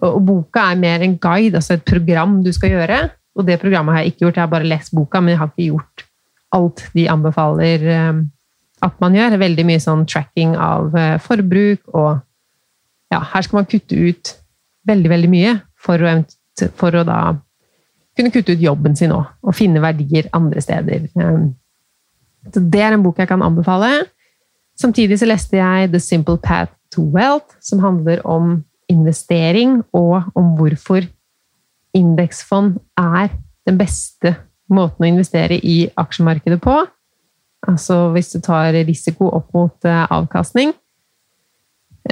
Og 0.07 0.21
boka 0.25 0.69
er 0.71 0.81
mer 0.81 1.03
en 1.03 1.17
guide, 1.21 1.59
altså 1.59 1.77
et 1.77 1.87
program 1.87 2.39
du 2.45 2.53
skal 2.55 2.77
gjøre. 2.77 3.01
Og 3.39 3.47
det 3.47 3.59
programmet 3.63 3.95
har 3.95 4.05
jeg 4.05 4.15
ikke 4.15 4.25
gjort, 4.27 4.39
jeg 4.39 4.47
har 4.47 4.53
bare 4.53 4.71
lest 4.71 4.95
boka, 4.95 5.21
men 5.21 5.35
jeg 5.35 5.43
har 5.43 5.51
ikke 5.53 5.69
gjort 5.73 6.08
alt 6.57 6.85
de 6.95 7.07
anbefaler 7.11 7.85
eh, 7.93 8.21
at 8.85 9.01
man 9.03 9.17
gjør. 9.17 9.39
Veldig 9.41 9.67
mye 9.69 9.83
sånn 9.83 10.07
tracking 10.09 10.57
av 10.57 10.97
eh, 10.97 11.17
forbruk, 11.23 11.83
og 11.95 12.19
ja, 13.13 13.23
her 13.33 13.45
skal 13.45 13.63
man 13.63 13.69
kutte 13.71 13.97
ut 13.97 14.35
veldig, 14.89 15.11
veldig 15.13 15.31
mye 15.33 15.55
for 15.79 16.03
å, 16.05 16.15
for 16.79 16.99
å 16.99 17.05
da 17.09 17.21
kunne 18.19 18.33
kutte 18.35 18.57
ut 18.57 18.63
jobben 18.63 18.97
sin 18.99 19.15
òg, 19.15 19.29
og 19.47 19.55
finne 19.55 19.83
verdier 19.83 20.31
andre 20.37 20.63
steder. 20.65 21.09
Eh, 21.15 21.43
så 22.49 22.63
det 22.63 22.83
er 22.83 22.97
en 22.97 23.05
bok 23.05 23.21
jeg 23.21 23.31
kan 23.31 23.45
anbefale. 23.45 24.09
Samtidig 24.79 25.19
så 25.21 25.29
leste 25.29 25.59
jeg 25.59 25.93
The 25.93 26.01
Simple 26.03 26.39
Path 26.43 26.73
to 26.95 27.05
Wealth, 27.15 27.59
som 27.61 27.83
handler 27.83 28.23
om 28.27 28.63
investering, 28.89 29.83
og 29.93 30.31
om 30.39 30.55
hvorfor 30.57 31.05
indeksfond 31.97 32.79
er 32.97 33.33
den 33.67 33.79
beste 33.79 34.35
måten 34.73 35.05
å 35.05 35.09
investere 35.09 35.59
i 35.59 35.81
aksjemarkedet 35.99 36.61
på. 36.63 36.77
Altså 37.69 38.09
hvis 38.15 38.31
du 38.35 38.41
tar 38.45 38.77
risiko 38.87 39.31
opp 39.41 39.51
mot 39.57 39.89
eh, 39.89 40.05
avkastning. 40.15 40.75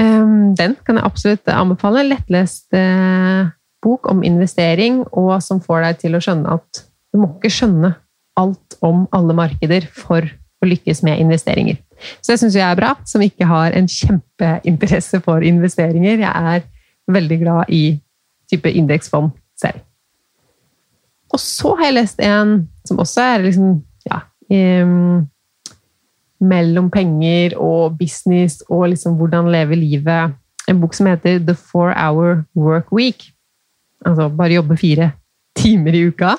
Ehm, 0.01 0.55
den 0.59 0.75
kan 0.85 0.99
jeg 0.99 1.07
absolutt 1.07 1.53
anbefale. 1.53 2.05
Lettlest 2.09 2.75
eh, 2.77 3.53
bok 3.85 4.11
om 4.11 4.25
investering, 4.27 5.05
og 5.13 5.39
som 5.45 5.63
får 5.63 5.85
deg 5.87 6.03
til 6.03 6.17
å 6.17 6.23
skjønne 6.23 6.59
at 6.59 6.83
du 7.13 7.23
må 7.23 7.31
ikke 7.37 7.53
skjønne 7.53 7.95
alt 8.37 8.77
om 8.85 9.07
alle 9.17 9.37
markeder 9.37 9.87
for 9.95 10.27
å 10.27 10.69
lykkes 10.69 11.03
med 11.07 11.21
investeringer. 11.23 11.79
Så 12.21 12.35
det 12.35 12.41
syns 12.43 12.57
jeg 12.59 12.67
er 12.67 12.79
bra, 12.79 12.93
som 13.09 13.25
ikke 13.25 13.49
har 13.49 13.77
en 13.77 13.89
kjempeinteresse 13.89 15.23
for 15.25 15.45
investeringer. 15.45 16.21
Jeg 16.21 16.57
er 16.57 16.67
veldig 17.13 17.39
glad 17.41 17.73
i 17.73 17.85
type 18.51 18.71
indeksfond 18.71 19.33
selv. 19.59 19.81
Og 21.35 21.43
så 21.43 21.75
har 21.79 21.89
jeg 21.89 21.99
lest 21.99 22.23
en 22.23 22.59
som 22.87 23.01
også 23.03 23.23
er 23.23 23.47
liksom 23.47 23.71
ja, 24.07 24.21
um, 24.85 25.27
mellom 26.47 26.91
penger 26.93 27.57
og 27.59 27.97
business 27.99 28.63
og 28.69 28.91
liksom 28.93 29.17
hvordan 29.19 29.51
leve 29.53 29.79
livet. 29.79 30.37
En 30.71 30.81
bok 30.83 30.95
som 30.95 31.09
heter 31.11 31.41
The 31.43 31.55
Four 31.55 31.95
Hour 31.95 32.45
Work 32.55 32.93
Week. 32.95 33.31
Altså 34.07 34.29
bare 34.29 34.59
jobbe 34.59 34.77
fire 34.77 35.11
timer 35.57 35.97
i 35.97 36.07
uka. 36.11 36.37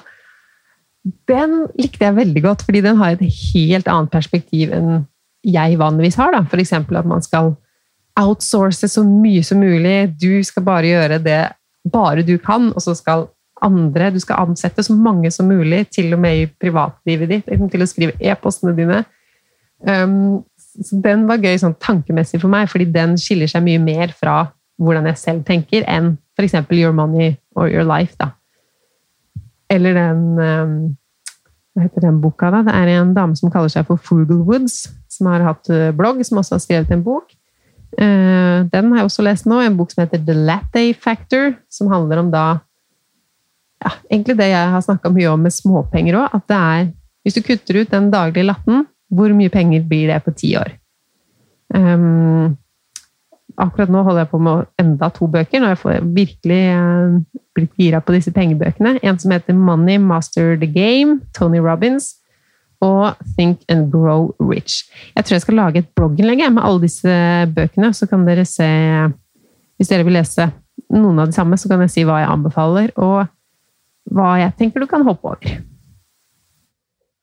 Den 1.28 1.65
likte 1.80 2.06
jeg 2.06 2.15
veldig 2.15 2.43
godt, 2.43 2.63
fordi 2.67 2.82
den 2.84 2.97
har 3.00 3.15
et 3.15 3.23
helt 3.54 3.88
annet 3.88 4.12
perspektiv 4.12 4.73
enn 4.76 5.06
jeg 5.47 5.80
vanligvis 5.80 6.17
har. 6.19 6.36
Eksempel 6.36 7.00
at 7.00 7.08
man 7.08 7.23
skal 7.23 7.56
outsource 8.17 8.89
så 8.89 9.04
mye 9.06 9.43
som 9.45 9.62
mulig. 9.62 10.12
Du 10.19 10.43
skal 10.43 10.65
bare 10.65 10.91
gjøre 10.91 11.19
det 11.23 11.41
bare 11.88 12.26
du 12.28 12.36
kan, 12.38 12.71
og 12.76 12.84
så 12.84 12.95
skal 12.97 13.28
andre 13.65 14.12
Du 14.13 14.20
skal 14.20 14.48
ansette 14.48 14.84
så 14.86 14.96
mange 14.96 15.32
som 15.34 15.48
mulig, 15.50 15.88
til 15.93 16.13
og 16.13 16.22
med 16.24 16.41
i 16.41 16.48
privatlivet 16.48 17.32
ditt, 17.32 17.48
liksom 17.50 17.72
til 17.72 17.84
å 17.84 17.89
skrive 17.89 18.17
e-postene 18.20 18.76
dine. 18.78 19.04
Um, 19.82 20.43
den 21.04 21.26
var 21.30 21.41
gøy 21.41 21.58
sånn 21.62 21.78
tankemessig 21.82 22.41
for 22.41 22.54
meg, 22.54 22.70
fordi 22.70 22.89
den 22.93 23.17
skiller 23.22 23.50
seg 23.50 23.65
mye 23.65 23.82
mer 23.82 24.13
fra 24.13 24.43
hvordan 24.78 25.10
jeg 25.10 25.22
selv 25.22 25.46
tenker, 25.48 25.86
enn 25.89 26.15
f.eks. 26.38 26.60
Your 26.76 26.93
Money 26.93 27.36
or 27.58 27.70
Your 27.70 27.86
Life. 27.88 28.13
da. 28.20 28.32
Eller 29.74 29.98
den 29.98 30.22
um, 30.38 30.78
Hva 31.76 31.86
heter 31.86 32.08
den 32.08 32.22
boka, 32.22 32.52
da? 32.54 32.63
Det 32.65 32.74
er 32.74 32.93
en 32.96 33.13
dame 33.13 33.36
som 33.38 33.52
kaller 33.54 33.70
seg 33.74 33.86
for 33.89 34.02
Frugal 34.02 34.39
Woods, 34.46 34.88
som 35.13 35.30
har 35.30 35.46
hatt 35.46 35.70
uh, 35.70 35.89
blogg, 35.98 36.24
som 36.26 36.39
også 36.41 36.58
har 36.58 36.63
skrevet 36.63 36.93
en 36.93 37.04
bok. 37.06 37.34
Uh, 37.98 38.65
den 38.70 38.91
har 38.91 39.02
jeg 39.02 39.10
også 39.10 39.26
lest 39.26 39.50
nå, 39.50 39.60
en 39.62 39.78
bok 39.78 39.93
som 39.93 40.04
heter 40.04 40.24
The 40.26 40.38
Latte 40.38 40.86
Factor, 41.02 41.54
som 41.74 41.91
handler 41.93 42.22
om 42.22 42.32
da 42.34 42.46
ja, 43.83 43.91
egentlig 44.09 44.37
det 44.39 44.49
jeg 44.51 44.69
har 44.73 44.83
snakka 44.83 45.11
mye 45.13 45.29
om 45.31 45.43
med 45.45 45.53
småpenger 45.53 46.17
òg, 46.21 46.37
at 46.37 46.47
det 46.49 46.61
er 46.61 46.93
Hvis 47.27 47.35
du 47.35 47.41
kutter 47.43 47.81
ut 47.81 47.89
den 47.91 48.05
daglige 48.07 48.47
latten, 48.47 48.85
hvor 49.11 49.33
mye 49.35 49.51
penger 49.51 49.81
blir 49.83 50.07
det 50.07 50.21
på 50.23 50.31
ti 50.31 50.53
år? 50.55 50.69
Um, 51.75 52.55
akkurat 53.59 53.91
nå 53.91 53.99
holder 54.05 54.23
jeg 54.23 54.29
på 54.31 54.39
med 54.39 54.69
enda 54.79 55.09
to 55.11 55.27
bøker, 55.27 55.59
når 55.59 55.73
jeg 55.73 55.81
får 55.81 56.05
virkelig 56.15 56.61
uh, 56.71 57.17
blitt 57.57 57.73
gira 57.75 57.99
på 57.99 58.15
disse 58.15 58.31
pengebøkene. 58.31 58.95
En 59.03 59.19
som 59.19 59.35
heter 59.35 59.59
Money 59.59 59.99
Master 59.99 60.55
the 60.55 60.71
Game, 60.71 61.19
Tony 61.35 61.59
Robins, 61.59 62.13
og 62.79 63.17
Think 63.35 63.65
and 63.67 63.91
Grow 63.91 64.31
Rich. 64.39 64.85
Jeg 65.15 65.25
tror 65.25 65.35
jeg 65.35 65.41
skal 65.41 65.59
lage 65.59 65.81
et 65.81 65.93
blogginnlegg 65.97 66.45
med 66.53 66.63
alle 66.63 66.85
disse 66.85 67.13
bøkene, 67.55 67.91
så 67.93 68.07
kan 68.07 68.23
dere 68.27 68.45
se 68.45 68.67
Hvis 69.77 69.91
dere 69.91 70.05
vil 70.07 70.15
lese 70.17 70.47
noen 70.89 71.19
av 71.19 71.27
de 71.29 71.35
samme, 71.35 71.57
så 71.57 71.69
kan 71.69 71.83
jeg 71.83 71.91
si 71.93 72.03
hva 72.07 72.21
jeg 72.23 72.31
anbefaler, 72.31 72.93
og 72.97 73.27
hva 74.13 74.38
jeg 74.41 74.56
tenker 74.60 74.84
du 74.84 74.89
kan 74.89 75.06
hoppe 75.08 75.34
over. 75.34 75.58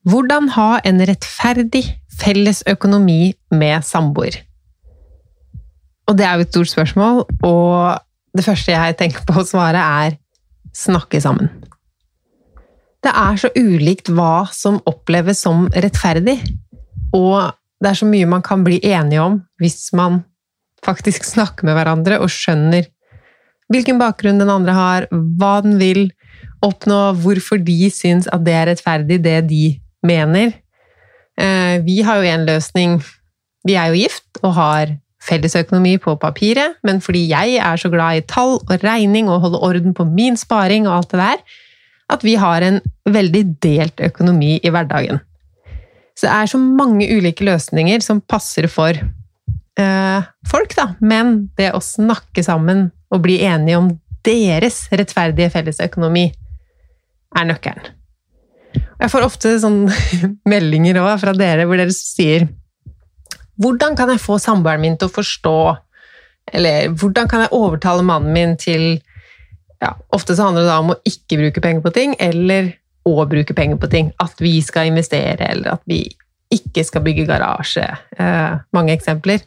Hvordan 0.04 0.50
ha 0.52 0.70
en 0.84 1.00
rettferdig 1.08 1.84
felles 2.20 2.60
økonomi 2.68 3.32
med 3.54 3.86
samboer? 3.86 4.36
Og 6.04 6.18
det 6.18 6.26
er 6.28 6.36
jo 6.36 6.44
et 6.44 6.52
stort 6.52 6.72
spørsmål, 6.74 7.22
og 7.48 8.36
det 8.36 8.44
første 8.44 8.74
jeg 8.74 8.98
tenker 9.00 9.24
på 9.24 9.38
å 9.40 9.46
svare, 9.48 9.80
er 9.80 10.18
snakke 10.76 11.20
sammen. 11.24 11.48
Det 13.04 13.12
er 13.12 13.38
så 13.40 13.50
ulikt 13.56 14.10
hva 14.12 14.44
som 14.52 14.80
oppleves 14.88 15.40
som 15.44 15.66
rettferdig, 15.72 16.36
og 17.16 17.54
det 17.80 17.90
er 17.90 17.98
så 18.00 18.08
mye 18.08 18.28
man 18.28 18.44
kan 18.44 18.64
bli 18.64 18.80
enige 18.84 19.22
om 19.22 19.38
hvis 19.60 19.92
man 19.96 20.22
faktisk 20.84 21.24
snakker 21.24 21.68
med 21.68 21.76
hverandre 21.78 22.20
og 22.20 22.32
skjønner 22.32 22.88
hvilken 23.72 24.00
bakgrunn 24.00 24.40
den 24.40 24.52
andre 24.52 24.74
har, 24.76 25.06
hva 25.10 25.54
den 25.64 25.78
vil 25.80 26.06
oppnå, 26.64 27.00
hvorfor 27.22 27.60
de 27.62 27.90
syns 27.92 28.28
at 28.32 28.44
det 28.46 28.54
er 28.56 28.68
rettferdig, 28.72 29.20
det 29.24 29.38
de 29.50 29.64
mener. 30.04 30.54
Eh, 31.40 31.80
vi 31.84 32.00
har 32.06 32.20
jo 32.20 32.30
en 32.30 32.46
løsning 32.46 33.00
Vi 33.64 33.74
er 33.80 33.88
jo 33.90 33.96
gift 33.96 34.38
og 34.44 34.52
har 34.58 34.90
fellesøkonomi 35.24 35.96
på 36.04 36.18
papiret, 36.20 36.76
men 36.84 37.00
fordi 37.00 37.22
jeg 37.30 37.56
er 37.56 37.80
så 37.80 37.88
glad 37.88 38.18
i 38.18 38.24
tall 38.28 38.58
og 38.58 38.84
regning 38.84 39.30
og 39.32 39.40
holde 39.40 39.60
orden 39.64 39.94
på 39.96 40.04
min 40.04 40.36
sparing 40.36 40.84
og 40.84 40.98
alt 40.98 41.14
det 41.14 41.20
der, 41.22 41.38
at 42.12 42.26
vi 42.28 42.34
har 42.36 42.60
en 42.60 42.80
veldig 43.08 43.44
delt 43.64 44.04
økonomi 44.04 44.58
i 44.60 44.68
hverdagen. 44.68 45.22
Så 46.12 46.26
det 46.26 46.34
er 46.34 46.52
så 46.52 46.60
mange 46.60 47.08
ulike 47.08 47.46
løsninger 47.48 48.04
som 48.04 48.20
passer 48.20 48.68
for 48.68 48.92
eh, 48.92 50.28
folk, 50.50 50.76
da. 50.76 50.90
Men 51.00 51.48
det 51.56 51.72
å 51.72 51.80
snakke 51.80 52.44
sammen 52.44 52.90
og 53.08 53.24
bli 53.24 53.40
enige 53.48 53.80
om 53.80 53.90
deres 54.28 54.84
rettferdige 54.92 55.50
fellesøkonomi 55.56 56.28
er 57.34 57.48
nøkkelen. 57.48 57.92
Jeg 58.74 59.10
får 59.12 59.26
ofte 59.26 59.54
sånne 59.62 59.94
meldinger 60.52 61.00
også 61.02 61.24
fra 61.26 61.34
dere 61.36 61.66
hvor 61.68 61.78
dere 61.78 61.94
sier 61.94 62.48
Hvordan 63.60 63.94
kan 63.94 64.10
jeg 64.10 64.22
få 64.22 64.40
samboeren 64.42 64.82
min 64.82 64.96
til 64.98 65.06
å 65.06 65.14
forstå 65.14 65.58
Eller 66.58 66.88
hvordan 66.90 67.28
kan 67.30 67.44
jeg 67.44 67.54
overtale 67.54 68.02
mannen 68.06 68.34
min 68.34 68.56
til 68.58 68.96
ja, 69.82 69.92
Ofte 70.14 70.34
så 70.34 70.48
handler 70.48 70.64
det 70.64 70.72
da 70.72 70.80
om 70.82 70.90
å 70.94 70.98
ikke 71.06 71.38
bruke 71.38 71.62
penger 71.62 71.84
på 71.84 71.92
ting, 71.94 72.14
eller 72.22 72.72
å 73.04 73.26
bruke 73.28 73.52
penger 73.56 73.76
på 73.76 73.90
ting. 73.92 74.06
At 74.22 74.38
vi 74.40 74.54
skal 74.64 74.88
investere, 74.88 75.50
eller 75.50 75.74
at 75.74 75.82
vi 75.90 76.06
ikke 76.54 76.84
skal 76.86 77.04
bygge 77.04 77.26
garasje. 77.28 77.84
Eh, 78.16 78.54
mange 78.72 78.94
eksempler. 78.94 79.44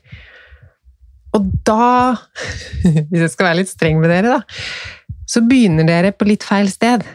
Og 1.34 1.48
da, 1.66 2.18
hvis 3.10 3.24
jeg 3.24 3.34
skal 3.34 3.50
være 3.50 3.62
litt 3.64 3.72
streng 3.72 4.02
med 4.04 4.14
dere, 4.14 4.38
da, 4.38 5.16
så 5.28 5.42
begynner 5.48 5.88
dere 5.88 6.14
på 6.14 6.28
litt 6.30 6.46
feil 6.46 6.70
sted. 6.72 7.08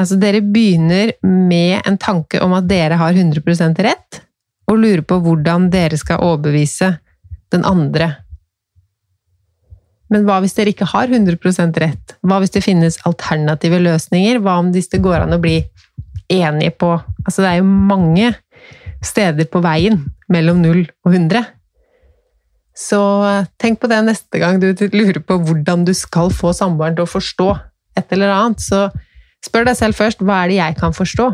Altså, 0.00 0.16
dere 0.16 0.40
begynner 0.40 1.12
med 1.26 1.82
en 1.84 1.98
tanke 2.00 2.40
om 2.40 2.54
at 2.56 2.68
dere 2.70 2.96
har 3.00 3.12
100% 3.12 3.82
rett, 3.84 4.22
og 4.70 4.80
lurer 4.80 5.02
på 5.04 5.18
hvordan 5.20 5.68
dere 5.72 5.98
skal 6.00 6.22
overbevise 6.24 6.94
den 7.50 7.64
andre 7.66 8.12
Men 10.10 10.24
hva 10.26 10.40
hvis 10.42 10.56
dere 10.56 10.72
ikke 10.72 10.88
har 10.90 11.10
100% 11.10 11.76
rett? 11.78 12.14
Hva 12.26 12.40
hvis 12.42 12.50
det 12.54 12.64
finnes 12.64 12.96
alternative 13.06 13.78
løsninger? 13.78 14.40
Hva 14.42 14.56
om 14.58 14.72
hvis 14.74 14.90
det 14.90 15.02
går 15.04 15.22
an 15.22 15.36
å 15.36 15.38
bli 15.42 15.60
enige 16.30 16.72
på 16.82 16.88
Altså, 17.26 17.44
det 17.44 17.50
er 17.50 17.60
jo 17.60 17.68
mange 17.90 18.32
steder 19.06 19.46
på 19.46 19.62
veien 19.62 20.00
mellom 20.32 20.58
0 20.64 20.82
og 20.82 21.12
100. 21.12 21.44
Så 22.74 23.00
tenk 23.60 23.78
på 23.78 23.90
det 23.90 24.00
neste 24.06 24.40
gang 24.40 24.58
du 24.58 24.72
lurer 24.94 25.20
på 25.22 25.38
hvordan 25.46 25.84
du 25.86 25.92
skal 25.94 26.32
få 26.34 26.50
samboeren 26.56 26.96
til 26.98 27.06
å 27.06 27.12
forstå 27.14 27.48
et 28.00 28.14
eller 28.16 28.34
annet. 28.34 28.66
Så 28.66 28.88
spør 29.44 29.68
deg 29.68 29.78
selv 29.78 29.98
først 29.98 30.24
hva 30.24 30.42
er 30.44 30.52
det 30.52 30.58
jeg 30.60 30.76
kan 30.80 30.96
forstå 30.96 31.30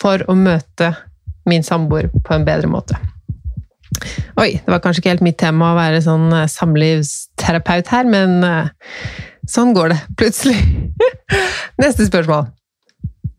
for 0.00 0.24
å 0.28 0.36
møte 0.38 0.92
min 1.48 1.64
samboer 1.66 2.10
på 2.12 2.36
en 2.36 2.46
bedre 2.46 2.70
måte. 2.70 2.98
Oi, 4.40 4.54
det 4.56 4.70
var 4.70 4.80
kanskje 4.82 5.02
ikke 5.02 5.12
helt 5.14 5.24
mitt 5.24 5.38
tema 5.40 5.72
å 5.72 5.78
være 5.78 6.00
sånn 6.04 6.30
eh, 6.32 6.48
samlivsterapeut 6.48 7.90
her, 7.92 8.08
men 8.08 8.38
eh, 8.46 8.70
sånn 9.48 9.74
går 9.76 9.92
det 9.92 10.00
plutselig. 10.20 10.56
Neste 11.80 12.06
spørsmål. 12.08 12.48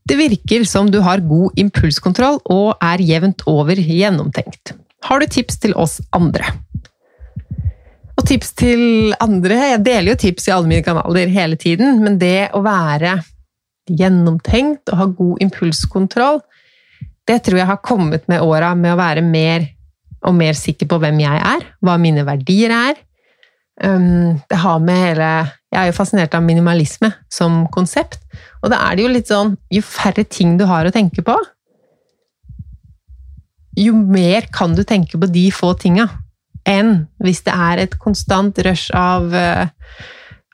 Det 0.09 0.17
virker 0.19 0.65
som 0.67 0.89
du 0.91 0.99
har 1.05 1.23
god 1.23 1.57
impulskontroll 1.61 2.41
og 2.51 2.81
er 2.83 3.03
jevnt 3.05 3.45
over 3.47 3.79
gjennomtenkt. 3.79 4.73
Har 5.07 5.21
du 5.21 5.29
tips 5.29 5.61
til 5.61 5.73
oss 5.79 5.99
andre? 6.13 6.49
Og 8.19 8.25
tips 8.27 8.51
til 8.59 9.13
andre 9.23 9.55
Jeg 9.71 9.83
deler 9.85 10.11
jo 10.11 10.19
tips 10.19 10.49
i 10.49 10.51
alle 10.53 10.69
mine 10.69 10.85
kanaler 10.85 11.31
hele 11.31 11.57
tiden, 11.57 12.01
men 12.03 12.19
det 12.21 12.51
å 12.53 12.61
være 12.65 13.15
gjennomtenkt 13.99 14.91
og 14.91 14.99
ha 14.99 15.07
god 15.17 15.45
impulskontroll, 15.45 16.41
det 17.29 17.39
tror 17.45 17.61
jeg 17.61 17.69
har 17.69 17.85
kommet 17.85 18.27
med 18.31 18.43
åra 18.43 18.73
med 18.75 18.93
å 18.93 18.99
være 18.99 19.23
mer 19.25 19.67
og 20.27 20.35
mer 20.37 20.57
sikker 20.57 20.89
på 20.89 20.99
hvem 21.01 21.21
jeg 21.23 21.39
er, 21.41 21.63
hva 21.81 21.97
mine 22.01 22.25
verdier 22.27 22.73
er. 22.75 22.99
Um, 23.81 24.37
det 24.51 24.59
har 24.61 24.81
med 24.83 24.99
hele 24.99 25.27
Jeg 25.71 25.79
er 25.79 25.87
jo 25.87 25.95
fascinert 25.95 26.35
av 26.37 26.43
minimalisme 26.43 27.07
som 27.31 27.63
konsept. 27.73 28.19
Og 28.61 28.69
da 28.69 28.81
er 28.85 28.97
det 28.97 29.05
jo 29.05 29.13
litt 29.13 29.31
sånn 29.31 29.55
Jo 29.73 29.81
færre 29.81 30.25
ting 30.27 30.57
du 30.59 30.67
har 30.69 30.85
å 30.85 30.91
tenke 30.93 31.23
på, 31.25 31.37
jo 33.79 33.95
mer 33.95 34.49
kan 34.51 34.75
du 34.75 34.83
tenke 34.83 35.17
på 35.19 35.29
de 35.31 35.45
få 35.55 35.73
tinga 35.79 36.09
enn 36.67 37.05
hvis 37.23 37.41
det 37.47 37.53
er 37.55 37.79
et 37.85 37.93
konstant 38.01 38.57
rush 38.67 38.91
av 38.93 39.31
uh, 39.33 39.63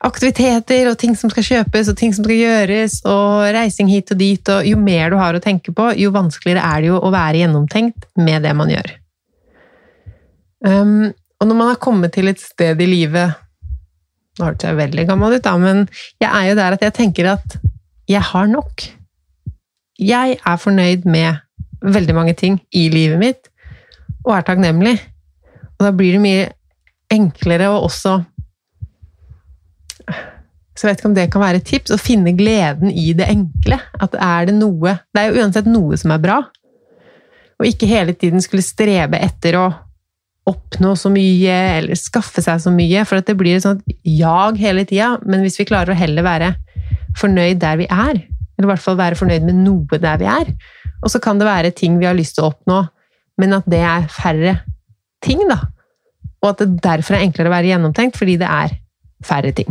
aktiviteter 0.04 0.86
og 0.90 0.98
ting 1.00 1.16
som 1.18 1.30
skal 1.32 1.46
kjøpes 1.46 1.90
og 1.90 1.96
ting 1.98 2.12
som 2.14 2.26
skal 2.26 2.38
gjøres, 2.38 3.00
og 3.08 3.48
reising 3.54 3.90
hit 3.90 4.12
og 4.14 4.20
dit, 4.20 4.50
og 4.54 4.66
jo 4.66 4.78
mer 4.78 5.10
du 5.10 5.18
har 5.18 5.34
å 5.34 5.42
tenke 5.42 5.74
på, 5.74 5.90
jo 5.98 6.12
vanskeligere 6.14 6.62
er 6.62 6.84
det 6.84 6.92
jo 6.92 7.00
å 7.02 7.10
være 7.14 7.42
gjennomtenkt 7.42 8.06
med 8.20 8.46
det 8.46 8.54
man 8.58 8.70
gjør. 8.72 8.92
Um, 10.64 11.10
og 11.38 11.50
når 11.50 11.58
man 11.58 11.70
har 11.72 11.82
kommet 11.82 12.14
til 12.14 12.30
et 12.30 12.40
sted 12.42 12.80
i 12.82 12.88
livet 12.90 13.44
Nå 14.38 14.46
hørtes 14.46 14.66
jeg 14.66 14.78
veldig 14.78 15.04
gammel 15.06 15.34
ut, 15.34 15.42
da, 15.42 15.52
men 15.58 15.80
jeg 16.22 16.28
er 16.30 16.44
jo 16.46 16.56
der 16.58 16.74
at 16.76 16.82
jeg 16.84 16.94
tenker 16.94 17.26
at 17.32 17.56
jeg 18.06 18.22
har 18.22 18.46
nok. 18.46 18.84
Jeg 19.98 20.36
er 20.38 20.60
fornøyd 20.62 21.08
med 21.10 21.40
veldig 21.82 22.14
mange 22.14 22.36
ting 22.38 22.60
i 22.70 22.84
livet 22.92 23.18
mitt, 23.18 23.50
og 24.22 24.36
er 24.36 24.46
takknemlig. 24.46 24.94
Og 25.74 25.88
da 25.88 25.90
blir 25.90 26.14
det 26.14 26.22
mye 26.22 26.46
enklere 27.10 27.66
å 27.72 27.80
også 27.88 28.14
Så 30.78 30.86
jeg 30.86 30.92
vet 30.92 31.00
ikke 31.00 31.10
om 31.10 31.16
det 31.16 31.26
kan 31.32 31.42
være 31.42 31.58
et 31.58 31.66
tips, 31.66 31.90
å 31.90 31.98
finne 31.98 32.36
gleden 32.38 32.92
i 32.94 33.10
det 33.18 33.26
enkle. 33.32 33.80
At 33.98 34.14
er 34.14 34.46
det 34.46 34.54
noe 34.60 34.94
Det 35.10 35.20
er 35.20 35.32
jo 35.32 35.42
uansett 35.42 35.66
noe 35.66 35.98
som 35.98 36.14
er 36.14 36.22
bra. 36.22 36.38
Og 37.58 37.66
ikke 37.66 37.88
hele 37.90 38.14
tiden 38.14 38.42
skulle 38.44 38.62
strebe 38.62 39.18
etter 39.18 39.58
å 39.58 39.66
oppnå 40.48 40.94
så 40.96 41.10
mye 41.12 41.56
eller 41.76 41.98
skaffe 41.98 42.40
seg 42.44 42.60
så 42.62 42.70
mye, 42.72 43.02
for 43.04 43.20
det 43.20 43.34
blir 43.36 43.58
et 43.58 43.66
sånt 43.66 43.82
jag 44.06 44.60
hele 44.62 44.86
tida. 44.88 45.16
Men 45.26 45.42
hvis 45.42 45.58
vi 45.60 45.66
klarer 45.68 45.92
å 45.92 45.98
heller 45.98 46.24
være 46.24 46.52
fornøyd 47.18 47.58
der 47.60 47.80
vi 47.82 47.88
er, 47.90 48.22
eller 48.22 48.68
i 48.68 48.70
hvert 48.70 48.84
fall 48.84 49.00
være 49.00 49.18
fornøyd 49.18 49.48
med 49.48 49.58
noe 49.66 50.00
der 50.00 50.22
vi 50.22 50.30
er, 50.30 50.54
og 51.02 51.10
så 51.12 51.20
kan 51.22 51.42
det 51.42 51.50
være 51.50 51.74
ting 51.76 51.98
vi 51.98 52.08
har 52.08 52.16
lyst 52.16 52.38
til 52.38 52.46
å 52.46 52.52
oppnå, 52.52 52.78
men 53.38 53.58
at 53.58 53.66
det 53.70 53.82
er 53.86 54.08
færre 54.10 54.54
ting, 55.24 55.42
da. 55.50 55.60
Og 56.42 56.52
at 56.52 56.62
det 56.62 56.80
derfor 56.86 57.18
er 57.18 57.26
enklere 57.26 57.50
å 57.50 57.54
være 57.54 57.70
gjennomtenkt, 57.72 58.18
fordi 58.18 58.38
det 58.40 58.48
er 58.48 58.78
færre 59.26 59.52
ting. 59.54 59.70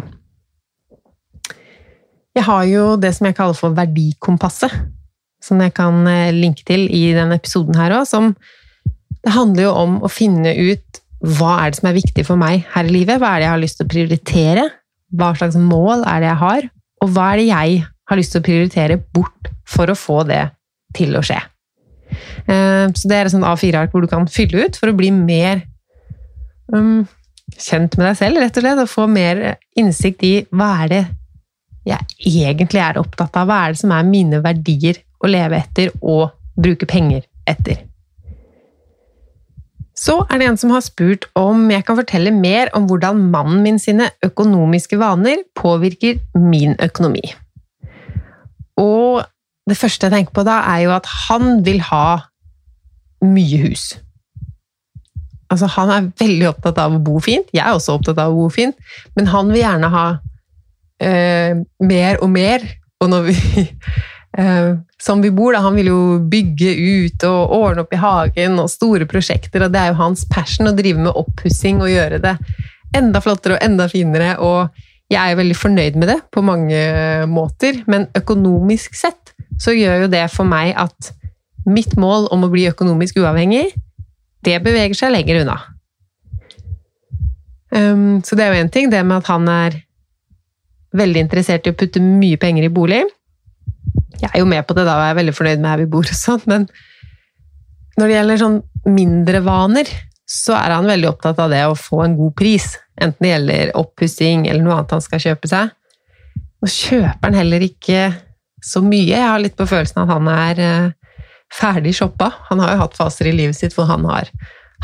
Jeg 2.37 2.45
har 2.45 2.67
jo 2.69 2.85
det 3.01 3.15
som 3.17 3.25
jeg 3.25 3.35
kaller 3.37 3.57
for 3.57 3.73
verdikompasset, 3.73 4.73
som 5.41 5.61
jeg 5.63 5.73
kan 5.77 6.05
eh, 6.09 6.35
linke 6.35 6.65
til 6.67 6.85
i 6.93 7.09
denne 7.15 7.39
episoden 7.39 7.77
her 7.79 7.95
òg, 7.97 8.05
som 8.09 8.35
det 9.25 9.33
handler 9.33 9.65
jo 9.65 9.73
om 9.73 9.97
å 10.05 10.11
finne 10.11 10.53
ut 10.53 11.01
hva 11.17 11.55
er 11.63 11.73
det 11.73 11.79
som 11.79 11.89
er 11.89 11.97
viktig 11.97 12.25
for 12.27 12.37
meg 12.37 12.67
her 12.75 12.85
i 12.85 12.93
livet? 12.93 13.17
Hva 13.17 13.33
er 13.33 13.41
det 13.41 13.47
jeg 13.47 13.55
har 13.55 13.63
lyst 13.63 13.79
til 13.79 13.87
å 13.87 13.91
prioritere? 13.93 14.65
Hva 15.17 15.31
slags 15.39 15.57
mål 15.57 16.05
er 16.05 16.21
det 16.21 16.29
jeg 16.29 16.41
har? 16.43 16.67
Og 17.01 17.13
hva 17.15 17.31
er 17.31 17.41
det 17.41 17.47
jeg 17.47 17.79
har 18.07 18.19
lyst 18.19 18.35
til 18.35 18.43
å 18.43 18.45
prioritere 18.45 18.99
bort 19.17 19.51
for 19.67 19.89
å 19.89 19.97
få 19.97 20.21
det 20.29 20.43
til 20.97 21.17
å 21.17 21.23
skje? 21.25 21.39
Eh, 22.45 22.85
så 22.93 23.09
det 23.09 23.17
er 23.17 23.27
et 23.27 23.33
sånn 23.33 23.47
A4-ark 23.49 23.95
hvor 23.95 24.05
du 24.05 24.11
kan 24.11 24.29
fylle 24.29 24.67
ut 24.67 24.77
for 24.77 24.93
å 24.93 24.97
bli 24.97 25.09
mer 25.15 25.65
um, 26.69 27.01
kjent 27.57 27.97
med 27.97 28.11
deg 28.11 28.19
selv, 28.21 28.43
rett 28.43 28.61
og 28.61 28.67
slett, 28.67 28.83
og 28.85 28.93
få 28.93 29.09
mer 29.09 29.43
innsikt 29.79 30.23
i 30.27 30.35
hva 30.53 30.75
er 30.85 30.93
det 30.93 31.03
jeg 31.87 32.03
egentlig 32.27 32.81
er 32.83 32.99
opptatt 32.99 33.35
av? 33.39 33.49
Hva 33.49 33.63
er 33.63 33.75
det 33.75 33.81
som 33.81 33.93
er 33.95 34.07
mine 34.07 34.41
verdier 34.43 34.99
å 35.23 35.29
leve 35.31 35.59
etter 35.59 35.93
og 36.01 36.33
bruke 36.57 36.89
penger 36.89 37.23
etter? 37.47 37.85
Så 39.97 40.19
er 40.27 40.37
det 40.37 40.49
en 40.51 40.59
som 40.61 40.71
har 40.75 40.83
spurt 40.85 41.25
om 41.39 41.63
jeg 41.73 41.85
kan 41.87 41.97
fortelle 41.97 42.29
mer 42.35 42.69
om 42.77 42.85
hvordan 42.89 43.23
mannen 43.33 43.63
min 43.65 43.79
sine 43.81 44.11
økonomiske 44.25 44.99
vaner 45.01 45.41
påvirker 45.57 46.19
min 46.37 46.75
økonomi. 46.83 47.23
Og 48.77 49.23
det 49.67 49.77
første 49.79 50.05
jeg 50.05 50.13
tenker 50.13 50.35
på 50.37 50.45
da, 50.47 50.59
er 50.69 50.85
jo 50.85 50.93
at 50.95 51.09
han 51.27 51.63
vil 51.65 51.81
ha 51.89 52.19
mye 53.25 53.63
hus. 53.65 53.95
Altså, 55.49 55.67
han 55.79 55.91
er 55.91 56.09
veldig 56.19 56.47
opptatt 56.51 56.79
av 56.83 56.93
å 56.93 57.01
bo 57.01 57.17
fint. 57.23 57.49
Jeg 57.55 57.63
er 57.63 57.73
også 57.73 57.97
opptatt 57.97 58.19
av 58.21 58.35
å 58.35 58.43
bo 58.43 58.49
fint, 58.53 58.77
men 59.17 59.29
han 59.31 59.49
vil 59.49 59.63
gjerne 59.63 59.89
ha 59.91 60.05
øh, 61.03 61.63
mer 61.79 62.21
og 62.21 62.29
mer. 62.29 62.63
Og 63.01 63.09
når 63.09 63.27
vi 63.29 63.37
eh, 64.37 64.73
som 65.01 65.21
vi 65.21 65.31
bor. 65.31 65.53
Da. 65.53 65.61
Han 65.65 65.77
vil 65.77 65.91
jo 65.91 66.01
bygge 66.31 66.73
ut 66.73 67.27
og 67.27 67.53
ordne 67.57 67.85
opp 67.85 67.93
i 67.93 68.01
hagen 68.01 68.57
og 68.61 68.71
store 68.73 69.07
prosjekter, 69.09 69.65
og 69.65 69.73
det 69.73 69.81
er 69.81 69.93
jo 69.93 70.01
hans 70.01 70.25
passion 70.29 70.69
å 70.69 70.75
drive 70.77 71.01
med 71.01 71.15
oppussing 71.15 71.81
og 71.83 71.93
gjøre 71.93 72.21
det 72.23 72.35
enda 72.97 73.21
flottere 73.21 73.57
og 73.57 73.65
enda 73.65 73.89
finere. 73.91 74.37
og 74.39 74.83
jeg 75.07 75.31
er 75.31 75.37
veldig 75.39 75.55
fornøyd 75.55 75.95
med 75.95 76.09
det 76.11 76.17
på 76.35 76.41
mange 76.43 76.79
måter, 77.31 77.77
men 77.87 78.09
økonomisk 78.17 78.95
sett 78.99 79.31
så 79.55 79.71
gjør 79.71 80.03
jo 80.03 80.09
det 80.11 80.25
for 80.33 80.43
meg 80.43 80.73
at 80.75 81.13
mitt 81.63 81.95
mål 81.95 82.27
om 82.35 82.43
å 82.43 82.49
bli 82.51 82.65
økonomisk 82.67 83.21
uavhengig, 83.21 83.69
det 84.43 84.57
beveger 84.65 84.99
seg 84.99 85.13
lenger 85.13 85.41
unna. 85.45 85.55
Um, 87.71 88.19
så 88.23 88.35
det 88.35 88.43
er 88.43 88.51
jo 88.51 88.65
én 88.65 88.71
ting, 88.71 88.91
det 88.91 88.99
med 89.07 89.21
at 89.21 89.31
han 89.31 89.47
er 89.51 89.79
veldig 90.95 91.23
interessert 91.25 91.67
i 91.67 91.73
å 91.73 91.77
putte 91.77 92.01
mye 92.03 92.39
penger 92.41 92.67
i 92.67 92.73
bolig. 92.73 93.03
Jeg 94.21 94.29
er 94.31 94.41
jo 94.41 94.49
med 94.49 94.65
på 94.67 94.75
det 94.77 94.85
da, 94.87 94.97
og 94.97 95.05
jeg 95.05 95.13
er 95.13 95.19
veldig 95.19 95.35
fornøyd 95.37 95.61
med 95.61 95.71
her 95.71 95.81
vi 95.83 95.89
bor 95.91 96.07
og 96.07 96.17
sånn, 96.17 96.43
men 96.49 96.67
når 97.97 98.07
det 98.09 98.15
gjelder 98.15 98.41
sånn 98.41 98.59
mindre 98.93 99.41
vaner, 99.45 99.89
så 100.27 100.53
er 100.57 100.75
han 100.75 100.89
veldig 100.89 101.09
opptatt 101.09 101.39
av 101.41 101.51
det 101.53 101.63
å 101.65 101.77
få 101.77 102.03
en 102.03 102.17
god 102.17 102.35
pris. 102.37 102.75
Enten 102.99 103.23
det 103.23 103.31
gjelder 103.31 103.73
oppussing 103.79 104.45
eller 104.47 104.63
noe 104.63 104.77
annet 104.77 104.95
han 104.97 105.03
skal 105.05 105.23
kjøpe 105.23 105.49
seg. 105.49 105.71
Nå 106.61 106.69
kjøper 106.71 107.23
han 107.29 107.37
heller 107.37 107.63
ikke 107.65 108.01
så 108.63 108.81
mye. 108.83 109.13
Jeg 109.13 109.23
har 109.23 109.41
litt 109.41 109.57
på 109.57 109.67
følelsen 109.69 110.03
at 110.03 110.11
han 110.11 110.29
er 110.33 110.61
eh, 110.61 111.23
ferdig 111.53 111.95
shoppa. 111.97 112.31
Han 112.49 112.61
har 112.63 112.73
jo 112.73 112.81
hatt 112.83 112.97
faser 112.97 113.29
i 113.29 113.35
livet 113.37 113.57
sitt 113.57 113.77
hvor 113.77 113.87
han 113.89 114.05
har 114.09 114.31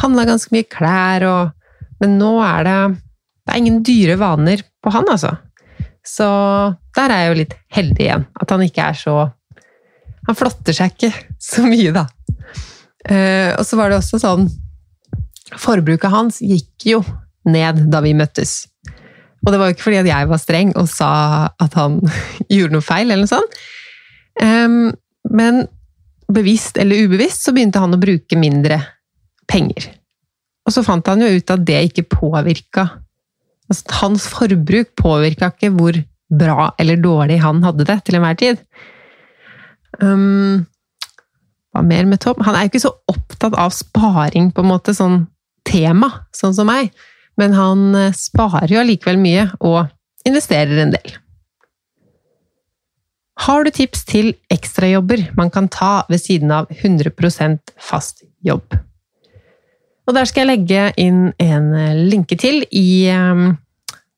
handla 0.02 0.26
ganske 0.30 0.54
mye 0.56 0.70
klær 0.70 1.28
og 1.30 1.60
Men 2.02 2.18
nå 2.20 2.32
er 2.42 2.63
det 2.66 2.78
Det 3.46 3.54
er 3.54 3.60
ingen 3.60 3.84
dyre 3.86 4.16
vaner 4.18 4.63
på 4.84 4.92
han, 4.92 5.06
altså. 5.08 5.36
Så 6.04 6.28
der 6.98 7.12
er 7.12 7.24
jeg 7.24 7.32
jo 7.32 7.39
litt 7.39 7.56
heldig 7.74 8.06
igjen. 8.06 8.26
At 8.42 8.52
han 8.54 8.63
ikke 8.66 8.89
er 8.92 9.00
så 9.00 9.16
Han 10.28 10.38
flotter 10.39 10.76
seg 10.76 10.94
ikke 10.94 11.12
så 11.52 11.66
mye, 11.68 11.92
da. 11.96 12.08
Uh, 13.04 13.52
og 13.60 13.66
så 13.68 13.76
var 13.76 13.92
det 13.92 13.98
også 14.00 14.22
sånn 14.22 14.46
Forbruket 15.60 16.08
hans 16.08 16.38
gikk 16.39 16.86
jo 16.88 17.02
ned 17.52 17.82
da 17.92 18.00
vi 18.02 18.13
møttes. 18.16 18.63
Og 19.44 19.52
det 19.52 19.60
var 19.60 19.68
jo 19.68 19.76
ikke 19.76 19.86
fordi 19.89 20.00
at 20.00 20.08
jeg 20.08 20.30
var 20.32 20.39
streng 20.39 20.72
og 20.80 20.88
sa 20.89 21.10
at 21.62 21.76
han 21.78 22.00
gjorde 22.54 22.78
noe 22.78 22.86
feil, 22.86 23.12
eller 23.12 23.28
noe 23.28 23.34
sånt. 23.34 23.60
Men 25.30 25.60
bevisst 26.34 26.80
eller 26.82 27.04
ubevisst 27.06 27.46
så 27.46 27.54
begynte 27.54 27.84
han 27.84 27.94
å 27.94 28.02
bruke 28.02 28.39
mindre 28.39 28.80
penger. 29.52 29.92
Og 30.63 30.74
så 30.74 30.84
fant 30.86 31.08
han 31.12 31.22
jo 31.22 31.32
ut 31.36 31.54
at 31.54 31.66
det 31.68 31.82
ikke 31.89 32.08
påvirka 32.16 32.88
altså, 33.69 33.86
Hans 34.02 34.28
forbruk 34.32 34.93
påvirka 34.99 35.52
ikke 35.54 35.71
hvor 35.76 35.97
bra 36.34 36.71
eller 36.82 37.02
dårlig 37.02 37.39
han 37.43 37.62
hadde 37.65 37.86
det 37.88 37.99
til 38.06 38.17
enhver 38.17 38.38
tid. 38.39 38.62
Um, 40.02 40.65
hva 41.73 41.84
mer 41.86 42.08
med 42.10 42.21
Tom? 42.21 42.41
Han 42.45 42.56
er 42.56 42.65
jo 42.65 42.73
ikke 42.73 42.86
så 42.86 42.93
opptatt 43.10 43.56
av 43.58 43.73
sparing, 43.73 44.52
på 44.54 44.63
en 44.63 44.69
måte, 44.69 44.93
sånn 44.97 45.23
tema, 45.67 46.10
sånn 46.36 46.56
som 46.56 46.69
meg. 46.69 46.93
men 47.34 47.54
han 47.58 47.95
eh, 47.97 48.13
sparer 48.13 48.69
jo 48.69 48.78
allikevel 48.78 49.17
mye 49.17 49.47
og 49.65 49.88
investerer 50.30 50.84
en 50.84 50.91
del. 50.93 51.15
Har 53.41 53.65
du 53.65 53.71
tips 53.73 54.04
til 54.06 54.36
ekstrajobber 54.54 55.32
man 55.34 55.49
kan 55.49 55.65
ta 55.65 56.04
ved 56.12 56.21
siden 56.21 56.54
av 56.54 56.69
100% 56.69 57.73
fast 57.82 58.21
jobb? 58.45 58.78
Og 60.04 60.16
der 60.18 60.28
skal 60.28 60.44
jeg 60.44 60.52
legge 60.52 60.88
inn 61.00 61.30
en 61.42 61.70
eh, 61.78 62.00
linke 62.12 62.38
til 62.39 62.63
i 62.76 63.06
eh, 63.12 63.44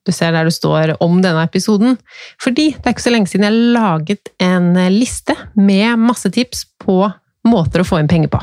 Du 0.06 0.12
ser 0.14 0.34
der 0.34 0.46
det 0.46 0.54
står 0.54 0.94
om 1.02 1.18
denne 1.22 1.42
episoden. 1.46 1.96
Fordi 2.42 2.70
det 2.74 2.84
er 2.84 2.94
ikke 2.94 3.06
så 3.06 3.14
lenge 3.14 3.30
siden 3.30 3.46
jeg 3.48 3.72
laget 3.74 4.30
en 4.42 4.68
liste 4.94 5.34
med 5.58 5.98
masse 5.98 6.30
tips 6.30 6.62
på 6.78 7.00
måter 7.46 7.82
å 7.82 7.86
få 7.86 7.98
inn 7.98 8.10
penger 8.10 8.30
på. 8.30 8.42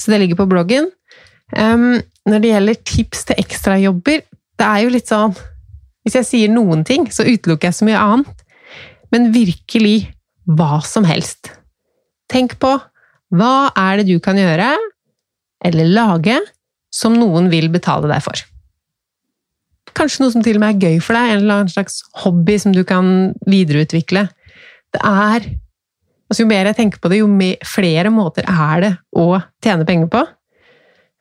Så 0.00 0.12
det 0.12 0.22
ligger 0.22 0.40
på 0.40 0.48
bloggen. 0.48 0.88
Når 1.52 2.40
det 2.40 2.52
gjelder 2.54 2.80
tips 2.88 3.26
til 3.28 3.42
ekstrajobber, 3.42 4.22
det 4.56 4.66
er 4.66 4.84
jo 4.84 4.92
litt 4.94 5.08
sånn 5.10 5.34
Hvis 6.04 6.16
jeg 6.16 6.28
sier 6.28 6.52
noen 6.52 6.86
ting, 6.88 7.04
så 7.12 7.26
utelukker 7.26 7.68
jeg 7.68 7.76
så 7.76 7.88
mye 7.88 8.00
annet. 8.00 8.44
Men 9.12 9.28
virkelig 9.34 10.08
hva 10.48 10.80
som 10.86 11.04
helst. 11.04 11.52
Tenk 12.32 12.56
på 12.62 12.78
hva 13.36 13.70
er 13.76 14.00
det 14.00 14.08
du 14.08 14.16
kan 14.22 14.38
gjøre, 14.40 14.72
eller 15.64 15.90
lage, 15.90 16.38
som 16.94 17.14
noen 17.18 17.50
vil 17.52 17.68
betale 17.72 18.10
deg 18.10 18.22
for. 18.24 18.42
Kanskje 19.96 20.24
noe 20.24 20.34
som 20.34 20.44
til 20.44 20.58
og 20.58 20.62
med 20.62 20.76
er 20.76 20.90
gøy 20.90 21.00
for 21.02 21.18
deg, 21.18 21.32
en 21.32 21.42
eller 21.42 21.62
annen 21.62 21.72
slags 21.72 22.00
hobby 22.22 22.56
som 22.62 22.74
du 22.74 22.82
kan 22.86 23.32
videreutvikle. 23.50 24.28
Det 24.94 25.02
er 25.02 25.50
altså 26.30 26.44
Jo 26.44 26.46
mer 26.46 26.68
jeg 26.68 26.78
tenker 26.78 27.00
på 27.02 27.10
det, 27.10 27.18
jo 27.18 27.26
flere 27.66 28.10
måter 28.14 28.46
er 28.46 28.82
det 28.84 28.90
å 29.18 29.40
tjene 29.64 29.86
penger 29.86 30.06
på. 30.12 30.20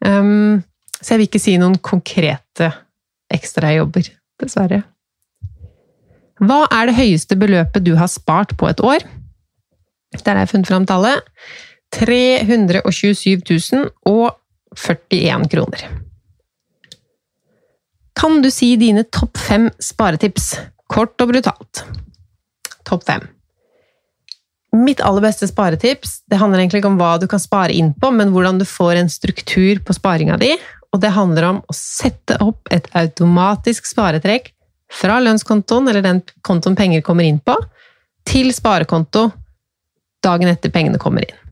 Um, 0.05 0.61
så 1.01 1.15
jeg 1.15 1.17
vil 1.17 1.29
ikke 1.31 1.41
si 1.41 1.55
noen 1.57 1.79
konkrete 1.81 2.69
ekstrajobber, 3.33 4.11
dessverre. 4.37 4.83
Hva 6.39 6.59
er 6.71 6.87
det 6.87 6.99
høyeste 6.99 7.35
beløpet 7.39 7.83
du 7.87 7.95
har 7.97 8.11
spart 8.11 8.53
på 8.59 8.69
et 8.69 8.83
år? 8.85 9.01
Der 10.13 10.35
har 10.35 10.43
jeg 10.45 10.51
funnet 10.53 10.69
fram 10.69 10.85
tallet. 10.85 11.25
327 11.95 13.41
041 14.05 15.49
kroner. 15.49 15.89
Kan 18.19 18.41
du 18.41 18.51
si 18.51 18.75
dine 18.75 19.03
topp 19.03 19.37
fem 19.37 19.69
sparetips? 19.79 20.53
Kort 20.89 21.21
og 21.21 21.31
brutalt. 21.31 21.83
Topp 22.87 23.05
fem. 23.07 23.27
Mitt 24.75 25.01
aller 25.01 25.23
beste 25.23 25.47
sparetips 25.49 26.19
det 26.29 26.37
handler 26.37 26.61
egentlig 26.61 26.83
ikke 26.83 26.91
om 26.91 26.99
hva 26.99 27.15
du 27.21 27.25
kan 27.29 27.41
spare 27.41 27.73
inn 27.73 27.93
på, 27.97 28.11
men 28.13 28.33
hvordan 28.33 28.59
du 28.59 28.67
får 28.69 28.99
en 28.99 29.09
struktur 29.09 29.81
på 29.85 29.95
sparinga 29.97 30.37
di, 30.41 30.51
og 30.93 31.01
det 31.01 31.13
handler 31.15 31.47
om 31.47 31.59
å 31.63 31.75
sette 31.75 32.37
opp 32.43 32.69
et 32.73 32.89
automatisk 32.97 33.89
sparetrekk 33.89 34.51
fra 34.93 35.19
lønnskontoen, 35.21 35.89
eller 35.89 36.05
den 36.05 36.21
kontoen 36.45 36.77
penger 36.77 37.05
kommer 37.05 37.25
inn 37.25 37.39
på, 37.41 37.55
til 38.29 38.51
sparekonto 38.53 39.29
dagen 40.25 40.49
etter 40.51 40.73
pengene 40.73 41.01
kommer 41.01 41.25
inn. 41.25 41.48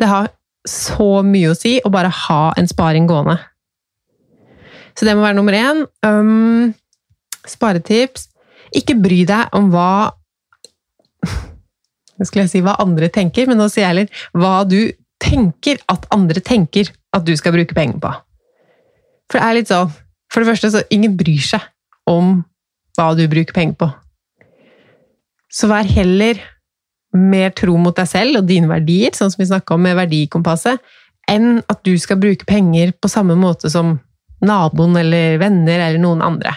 Det 0.00 0.08
har 0.08 0.30
så 0.68 1.22
mye 1.24 1.52
å 1.52 1.56
si 1.56 1.78
å 1.84 1.92
bare 1.92 2.10
ha 2.26 2.42
en 2.58 2.68
sparing 2.68 3.08
gående. 3.08 3.36
Så 4.96 5.06
det 5.06 5.14
må 5.16 5.24
være 5.24 5.38
nummer 5.38 5.56
én. 5.56 5.84
Um, 6.04 6.72
sparetips. 7.48 8.28
Ikke 8.76 8.96
bry 9.00 9.22
deg 9.28 9.56
om 9.56 9.70
hva 9.72 10.12
Nå 12.20 12.26
skulle 12.28 12.44
jeg 12.44 12.52
si 12.52 12.60
hva 12.64 12.76
andre 12.82 13.08
tenker, 13.12 13.48
men 13.48 13.58
nå 13.58 13.66
sier 13.72 13.88
jeg 13.88 13.96
litt 14.02 14.18
hva 14.36 14.60
du 14.68 14.92
tenker 15.20 15.80
at 15.90 16.04
andre 16.14 16.42
tenker 16.44 16.92
at 17.16 17.24
du 17.26 17.32
skal 17.36 17.54
bruke 17.56 17.76
penger 17.76 17.98
på. 18.02 18.12
For 19.30 19.38
det 19.38 19.46
er 19.46 19.56
litt 19.56 19.70
sånn 19.70 19.90
For 20.30 20.42
det 20.42 20.50
første, 20.52 20.70
så 20.70 20.84
ingen 20.94 21.16
bryr 21.18 21.42
seg 21.42 21.64
om 22.10 22.42
hva 22.98 23.08
du 23.18 23.24
bruker 23.30 23.56
penger 23.56 23.78
på. 23.80 23.88
Så 25.50 25.66
vær 25.70 25.88
heller 25.88 26.38
mer 27.16 27.50
tro 27.56 27.76
mot 27.80 27.96
deg 27.96 28.08
selv 28.08 28.40
og 28.40 28.48
dine 28.48 28.70
verdier, 28.70 29.14
sånn 29.16 29.32
som 29.32 29.42
vi 29.42 29.48
snakka 29.50 29.74
om 29.74 29.82
med 29.84 29.96
Verdikompasset, 29.98 30.78
enn 31.30 31.60
at 31.70 31.82
du 31.86 31.94
skal 32.00 32.20
bruke 32.20 32.46
penger 32.48 32.92
på 32.98 33.10
samme 33.10 33.36
måte 33.38 33.70
som 33.70 33.98
naboen 34.44 34.96
eller 34.96 35.38
venner 35.40 35.82
eller 35.88 36.00
noen 36.02 36.22
andre. 36.24 36.54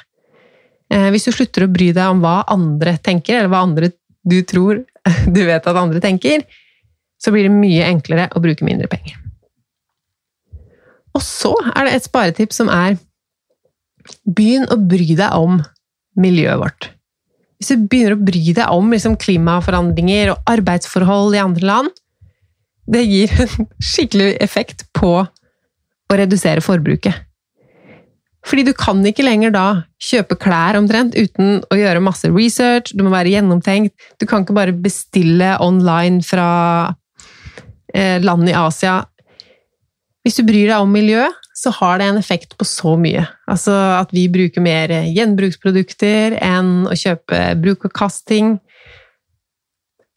Eh, 0.93 1.09
hvis 1.13 1.27
du 1.27 1.33
slutter 1.33 1.65
å 1.65 1.71
bry 1.73 1.91
deg 1.95 2.13
om 2.13 2.21
hva 2.23 2.41
andre 2.53 2.95
tenker, 3.03 3.39
eller 3.39 3.51
hva 3.51 3.63
andre 3.65 3.91
du 4.23 4.39
tror 4.47 4.83
du 5.35 5.41
vet 5.43 5.67
at 5.67 5.79
andre 5.79 6.01
tenker, 6.03 6.45
så 7.21 7.31
blir 7.31 7.47
det 7.47 7.55
mye 7.55 7.87
enklere 7.87 8.29
å 8.35 8.41
bruke 8.43 8.65
mindre 8.67 8.89
penger. 8.91 9.17
Og 11.13 11.21
så 11.21 11.53
er 11.73 11.87
det 11.87 11.97
et 11.97 12.07
sparetips 12.07 12.61
som 12.61 12.71
er 12.73 12.97
Begynn 14.27 14.65
å 14.67 14.75
bry 14.75 15.13
deg 15.15 15.31
om 15.39 15.61
miljøet 16.19 16.59
vårt. 16.59 16.89
Hvis 17.63 17.71
du 17.71 17.85
begynner 17.87 18.17
å 18.17 18.19
bry 18.19 18.41
deg 18.51 18.71
om 18.75 18.89
liksom, 18.91 19.13
klimaforandringer 19.15 20.33
og 20.33 20.49
arbeidsforhold 20.51 21.37
i 21.37 21.39
andre 21.39 21.69
land, 21.69 21.93
det 22.91 23.05
gir 23.07 23.31
en 23.39 23.69
skikkelig 23.79 24.33
effekt 24.43 24.83
på 24.91 25.13
å 25.23 26.17
redusere 26.19 26.59
forbruket. 26.59 27.15
Fordi 28.43 28.65
du 28.67 28.73
kan 28.75 28.99
ikke 29.07 29.23
lenger 29.23 29.53
da 29.55 29.67
kjøpe 30.03 30.35
klær 30.35 30.75
omtrent 30.75 31.15
uten 31.15 31.61
å 31.71 31.77
gjøre 31.79 32.03
masse 32.03 32.27
research, 32.27 32.91
du 32.91 33.05
må 33.05 33.13
være 33.13 33.31
gjennomtenkt. 33.31 33.95
Du 34.19 34.27
kan 34.27 34.43
ikke 34.43 34.57
bare 34.57 34.75
bestille 34.75 35.53
online 35.63 36.19
fra 36.27 36.49
eh, 37.95 38.19
land 38.19 38.51
i 38.51 38.57
Asia 38.59 38.99
hvis 40.23 40.39
du 40.39 40.45
bryr 40.47 40.69
deg 40.71 40.79
om 40.79 40.91
miljø, 40.91 41.25
så 41.53 41.69
har 41.77 41.99
det 41.99 42.09
en 42.09 42.17
effekt 42.17 42.57
på 42.57 42.65
så 42.65 42.95
mye. 42.97 43.25
Altså 43.49 43.73
at 43.99 44.13
vi 44.15 44.25
bruker 44.31 44.63
mer 44.65 44.91
gjenbruksprodukter 45.13 46.37
enn 46.41 46.87
å 46.89 46.97
kjøpe 46.97 47.41
bruk 47.61 47.85
og 47.89 47.93
kast-ting. 47.93 48.55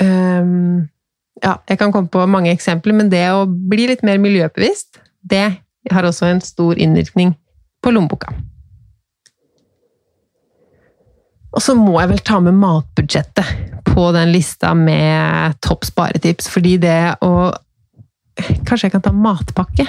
Um, 0.01 0.89
ja, 1.45 1.59
jeg 1.69 1.81
kan 1.81 1.93
komme 1.93 2.09
på 2.13 2.25
mange 2.31 2.53
eksempler, 2.55 2.97
men 2.97 3.13
det 3.13 3.27
å 3.35 3.45
bli 3.47 3.89
litt 3.91 4.05
mer 4.07 4.21
miljøbevisst, 4.23 5.03
det 5.21 5.49
har 5.93 6.09
også 6.09 6.31
en 6.31 6.43
stor 6.45 6.81
innvirkning 6.81 7.35
på 7.85 7.93
lommeboka. 7.93 8.33
Og 11.57 11.63
så 11.65 11.77
må 11.77 11.95
jeg 12.01 12.11
vel 12.11 12.25
ta 12.25 12.41
med 12.45 12.57
matbudsjettet 12.61 13.85
på 13.87 14.09
den 14.17 14.33
lista 14.35 14.75
med 14.77 15.57
topp 15.65 15.87
sparetips, 15.89 16.51
fordi 16.53 16.77
det 16.83 16.99
å 17.25 17.53
Kanskje 18.37 18.91
jeg 18.91 18.93
kan 18.93 19.01
ta 19.01 19.11
matpakke? 19.17 19.87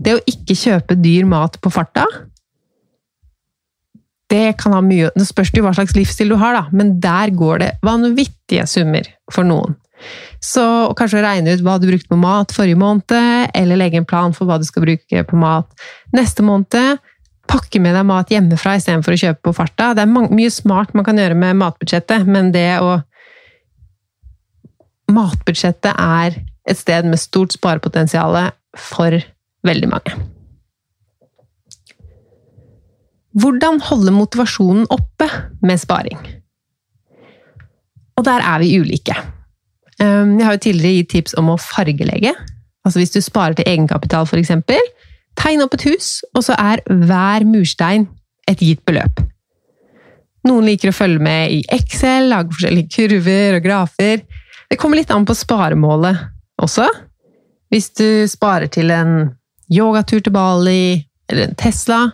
Det 0.00 0.16
å 0.16 0.22
ikke 0.28 0.56
kjøpe 0.56 0.96
dyr 0.96 1.28
mat 1.28 1.58
på 1.60 1.72
farta 1.72 2.06
det 4.30 4.54
kan 4.60 4.74
ha 4.76 4.80
mye 4.84 5.10
Nå 5.18 5.26
spørs 5.26 5.52
jo 5.56 5.64
hva 5.66 5.74
slags 5.76 5.96
livsstil 5.96 6.30
du 6.32 6.38
har, 6.40 6.54
da, 6.54 6.64
men 6.70 6.94
der 7.02 7.32
går 7.34 7.62
det 7.64 7.70
vanvittige 7.86 8.66
summer 8.70 9.08
for 9.32 9.46
noen. 9.46 9.74
Så 10.40 10.62
kanskje 10.96 11.22
regne 11.24 11.56
ut 11.56 11.64
hva 11.66 11.76
du 11.80 11.88
brukte 11.90 12.08
på 12.08 12.18
mat 12.20 12.54
forrige 12.54 12.78
måned, 12.80 13.50
eller 13.54 13.80
legge 13.80 14.00
en 14.00 14.08
plan 14.08 14.32
for 14.36 14.48
hva 14.48 14.60
du 14.60 14.66
skal 14.68 14.86
bruke 14.86 15.24
på 15.26 15.40
mat 15.40 15.68
neste 16.16 16.44
måned. 16.46 17.02
Pakke 17.50 17.82
med 17.82 17.96
deg 17.98 18.06
mat 18.06 18.30
hjemmefra 18.30 18.76
istedenfor 18.78 19.16
å 19.16 19.20
kjøpe 19.24 19.48
på 19.48 19.56
farta. 19.58 19.90
Det 19.98 20.06
er 20.06 20.30
mye 20.30 20.54
smart 20.54 20.94
man 20.94 21.06
kan 21.08 21.18
gjøre 21.18 21.36
med 21.36 21.58
matbudsjettet, 21.60 22.28
men 22.30 22.54
det 22.56 22.72
å 22.80 23.00
Matbudsjettet 25.10 25.90
er 25.98 26.36
et 26.70 26.78
sted 26.78 27.02
med 27.10 27.18
stort 27.18 27.50
sparepotensial 27.56 28.36
for 28.78 29.16
veldig 29.66 29.88
mange. 29.90 30.14
Hvordan 33.40 33.78
holde 33.86 34.14
motivasjonen 34.14 34.88
oppe 34.90 35.28
med 35.62 35.78
sparing? 35.80 36.18
Og 38.18 38.26
der 38.26 38.42
er 38.42 38.58
vi 38.60 38.72
ulike. 38.80 39.14
Ehm, 40.02 40.38
jeg 40.38 40.46
har 40.46 40.56
jo 40.56 40.64
tidligere 40.66 41.00
gitt 41.00 41.12
tips 41.14 41.36
om 41.38 41.52
å 41.52 41.60
fargelegge. 41.60 42.34
Altså 42.84 43.00
hvis 43.00 43.14
du 43.14 43.20
sparer 43.22 43.56
til 43.56 43.68
egenkapital, 43.68 44.26
f.eks. 44.26 44.52
Tegn 45.38 45.62
opp 45.62 45.76
et 45.76 45.86
hus, 45.86 46.20
og 46.34 46.44
så 46.44 46.56
er 46.58 46.82
hver 46.88 47.46
murstein 47.48 48.08
et 48.50 48.60
gitt 48.64 48.82
beløp. 48.88 49.22
Noen 50.48 50.66
liker 50.66 50.90
å 50.90 50.96
følge 50.96 51.22
med 51.22 51.52
i 51.52 51.60
Excel, 51.76 52.30
lage 52.32 52.54
forskjellige 52.56 52.90
kurver 52.96 53.58
og 53.58 53.64
grafer. 53.64 54.24
Det 54.70 54.78
kommer 54.80 55.00
litt 55.00 55.12
an 55.12 55.26
på 55.28 55.36
sparemålet 55.36 56.18
også. 56.60 56.88
Hvis 57.70 57.90
du 57.94 58.26
sparer 58.28 58.70
til 58.72 58.90
en 58.90 59.30
yogatur 59.70 60.22
til 60.24 60.34
Bali 60.34 61.06
eller 61.30 61.46
en 61.46 61.58
Tesla, 61.58 62.04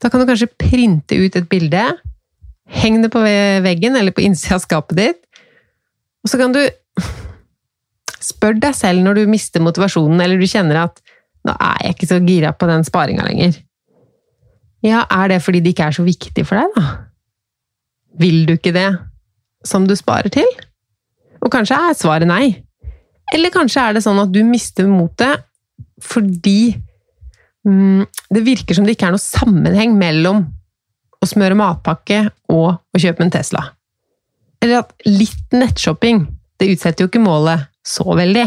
da 0.00 0.08
kan 0.08 0.22
du 0.22 0.28
kanskje 0.28 0.48
printe 0.56 1.18
ut 1.20 1.36
et 1.36 1.48
bilde, 1.50 1.82
heng 2.70 3.00
det 3.02 3.10
på 3.12 3.20
veggen 3.20 3.98
eller 3.98 4.14
på 4.16 4.24
innsida 4.24 4.56
av 4.56 4.64
skapet 4.64 4.96
ditt, 4.96 5.20
og 6.24 6.32
så 6.32 6.40
kan 6.40 6.54
du 6.54 6.62
spørre 8.20 8.60
deg 8.62 8.76
selv 8.76 9.04
når 9.04 9.20
du 9.20 9.32
mister 9.32 9.62
motivasjonen, 9.64 10.20
eller 10.20 10.40
du 10.40 10.48
kjenner 10.48 10.84
at 10.86 11.00
'nå 11.44 11.52
er 11.56 11.76
jeg 11.84 11.94
ikke 11.94 12.08
så 12.10 12.18
gira 12.20 12.52
på 12.52 12.68
den 12.68 12.84
sparinga 12.84 13.24
lenger'. 13.24 13.60
Ja, 14.84 15.04
er 15.10 15.28
det 15.28 15.42
fordi 15.42 15.60
det 15.60 15.72
ikke 15.74 15.88
er 15.88 15.96
så 15.96 16.04
viktig 16.04 16.46
for 16.46 16.56
deg, 16.56 16.68
da? 16.76 16.84
Vil 18.20 18.46
du 18.46 18.54
ikke 18.56 18.72
det 18.72 18.98
som 19.64 19.86
du 19.86 19.94
sparer 19.96 20.28
til? 20.28 20.48
Og 21.40 21.52
kanskje 21.52 21.76
er 21.76 21.96
svaret 21.96 22.28
nei. 22.28 22.62
Eller 23.32 23.50
kanskje 23.50 23.80
er 23.80 23.92
det 23.96 24.02
sånn 24.04 24.20
at 24.20 24.32
du 24.32 24.42
mister 24.44 24.88
motet 24.88 25.44
fordi 26.04 26.72
mm, 27.66 28.06
det 28.30 28.42
virker 28.46 28.76
som 28.76 28.86
det 28.86 28.96
ikke 28.96 29.10
er 29.10 29.16
noe 29.16 29.22
sammenheng 29.22 29.96
mellom 29.98 30.44
å 31.20 31.28
smøre 31.28 31.58
matpakke 31.58 32.24
og 32.52 32.68
å 32.72 33.00
kjøpe 33.00 33.26
en 33.26 33.32
Tesla. 33.34 33.66
Eller 34.60 34.82
at 34.82 34.92
litt 35.08 35.56
nettshopping, 35.56 36.24
det 36.60 36.72
utsetter 36.74 37.04
jo 37.04 37.10
ikke 37.10 37.22
målet 37.22 37.68
så 37.86 38.04
veldig. 38.16 38.46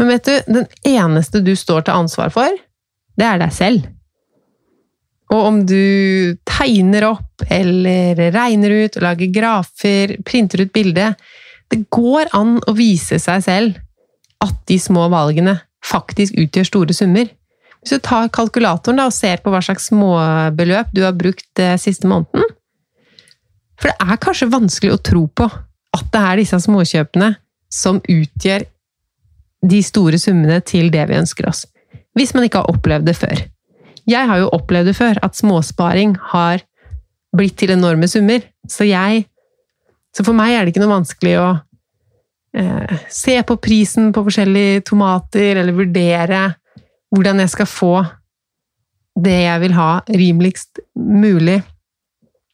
Men 0.00 0.10
vet 0.14 0.26
du, 0.26 0.34
den 0.48 0.68
eneste 0.86 1.42
du 1.44 1.52
står 1.58 1.86
til 1.86 2.02
ansvar 2.02 2.32
for, 2.34 2.60
det 3.18 3.26
er 3.26 3.40
deg 3.42 3.52
selv. 3.54 3.88
Og 5.30 5.46
om 5.46 5.60
du 5.66 6.34
tegner 6.48 7.06
opp 7.12 7.44
eller 7.46 8.18
regner 8.34 8.74
ut, 8.82 8.98
lager 9.02 9.30
grafer, 9.30 10.16
printer 10.26 10.64
ut 10.64 10.72
bilde 10.74 11.12
Det 11.70 11.84
går 11.86 12.32
an 12.34 12.56
å 12.66 12.74
vise 12.74 13.20
seg 13.22 13.44
selv 13.44 13.76
at 14.42 14.56
de 14.66 14.78
små 14.82 15.06
valgene 15.12 15.54
faktisk 15.84 16.36
utgjør 16.38 16.68
store 16.68 16.96
summer. 16.96 17.28
Hvis 17.80 17.96
du 17.96 18.02
tar 18.04 18.28
kalkulatoren 18.34 19.00
og 19.00 19.14
ser 19.16 19.40
på 19.40 19.52
hva 19.52 19.62
slags 19.64 19.88
småbeløp 19.88 20.90
du 20.92 21.02
har 21.06 21.16
brukt 21.16 21.62
eh, 21.62 21.78
siste 21.80 22.08
måneden 22.10 22.44
For 23.80 23.88
det 23.88 23.96
er 24.04 24.20
kanskje 24.20 24.50
vanskelig 24.52 24.92
å 24.92 25.00
tro 25.00 25.22
på 25.32 25.46
at 25.96 26.10
det 26.12 26.20
er 26.20 26.42
disse 26.42 26.58
småkjøpene 26.66 27.30
som 27.72 28.02
utgjør 28.04 28.66
de 29.70 29.80
store 29.84 30.20
summene 30.20 30.60
til 30.64 30.90
det 30.92 31.06
vi 31.08 31.16
ønsker 31.20 31.48
oss. 31.48 31.64
Hvis 32.16 32.34
man 32.34 32.44
ikke 32.46 32.62
har 32.62 32.70
opplevd 32.72 33.08
det 33.08 33.16
før. 33.16 33.40
Jeg 34.08 34.28
har 34.28 34.40
jo 34.40 34.52
opplevd 34.56 34.90
det 34.90 34.96
før, 34.98 35.18
at 35.22 35.38
småsparing 35.38 36.16
har 36.32 36.62
blitt 37.36 37.56
til 37.60 37.72
enorme 37.72 38.08
summer. 38.08 38.44
Så 38.68 38.88
jeg 38.88 39.26
Så 40.10 40.24
for 40.26 40.34
meg 40.34 40.50
er 40.50 40.64
det 40.66 40.72
ikke 40.72 40.80
noe 40.82 40.96
vanskelig 40.98 41.36
å 41.38 41.48
eh, 42.56 42.96
se 43.10 43.36
på 43.46 43.56
prisen 43.62 44.10
på 44.14 44.24
forskjellige 44.26 44.84
tomater, 44.90 45.60
eller 45.60 45.76
vurdere 45.76 46.46
hvordan 47.10 47.42
jeg 47.42 47.52
skal 47.54 47.68
få 47.68 47.94
det 49.20 49.36
jeg 49.42 49.60
vil 49.64 49.74
ha, 49.76 49.90
rimeligst 50.06 50.80
mulig. 50.96 51.58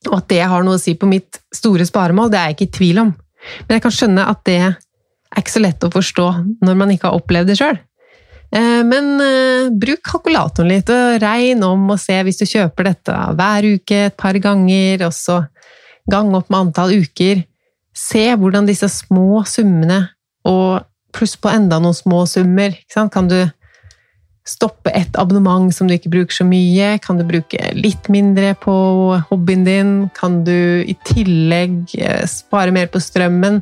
Og 0.09 0.19
at 0.21 0.29
det 0.31 0.43
har 0.49 0.65
noe 0.65 0.79
å 0.79 0.83
si 0.83 0.97
på 0.99 1.09
mitt 1.09 1.41
store 1.55 1.87
sparemål, 1.89 2.31
det 2.33 2.39
er 2.39 2.51
jeg 2.51 2.57
ikke 2.57 2.69
i 2.69 2.77
tvil 2.79 3.03
om. 3.05 3.13
Men 3.67 3.77
jeg 3.77 3.85
kan 3.85 3.95
skjønne 3.95 4.29
at 4.31 4.41
det 4.49 4.61
er 4.65 5.43
ikke 5.43 5.55
så 5.57 5.63
lett 5.63 5.85
å 5.85 5.93
forstå 5.93 6.27
når 6.65 6.79
man 6.79 6.93
ikke 6.95 7.11
har 7.11 7.19
opplevd 7.19 7.53
det 7.53 7.59
sjøl. 7.61 7.79
Eh, 8.55 8.83
men 8.87 9.17
eh, 9.23 9.73
bruk 9.75 10.03
kalkulatoren 10.07 10.71
litt, 10.71 10.91
og 10.93 11.19
regn 11.23 11.65
om 11.67 11.91
og 11.93 12.01
se 12.01 12.17
hvis 12.27 12.41
du 12.41 12.47
kjøper 12.49 12.91
dette 12.93 13.19
hver 13.39 13.69
uke 13.77 14.01
et 14.09 14.17
par 14.19 14.39
ganger, 14.43 15.07
og 15.09 15.15
så 15.15 15.43
gang 16.11 16.33
opp 16.39 16.51
med 16.53 16.69
antall 16.69 16.95
uker. 17.03 17.43
Se 17.97 18.29
hvordan 18.37 18.69
disse 18.69 18.89
små 18.93 19.43
summene, 19.49 20.05
og 20.47 20.85
pluss 21.17 21.35
på 21.41 21.51
enda 21.51 21.79
noen 21.81 21.97
små 21.97 22.21
summer 22.29 22.75
Kan 22.93 23.31
du 23.31 23.39
stoppe 24.47 24.93
et 24.95 25.17
abonnement 25.19 25.73
som 25.75 25.89
du 25.89 25.97
ikke 25.97 26.13
bruker 26.13 26.37
så 26.37 26.47
mye? 26.47 26.93
Kan 27.03 27.19
du 27.19 27.25
bruke 27.27 27.73
litt 27.75 28.07
mindre 28.13 28.53
på 28.63 28.75
hobbyen 29.31 29.65
din? 29.67 29.95
Kan 30.15 30.45
du 30.47 30.85
i 30.87 30.95
tillegg 31.09 31.97
eh, 31.99 32.23
spare 32.31 32.71
mer 32.71 32.87
på 32.93 33.03
strømmen? 33.03 33.59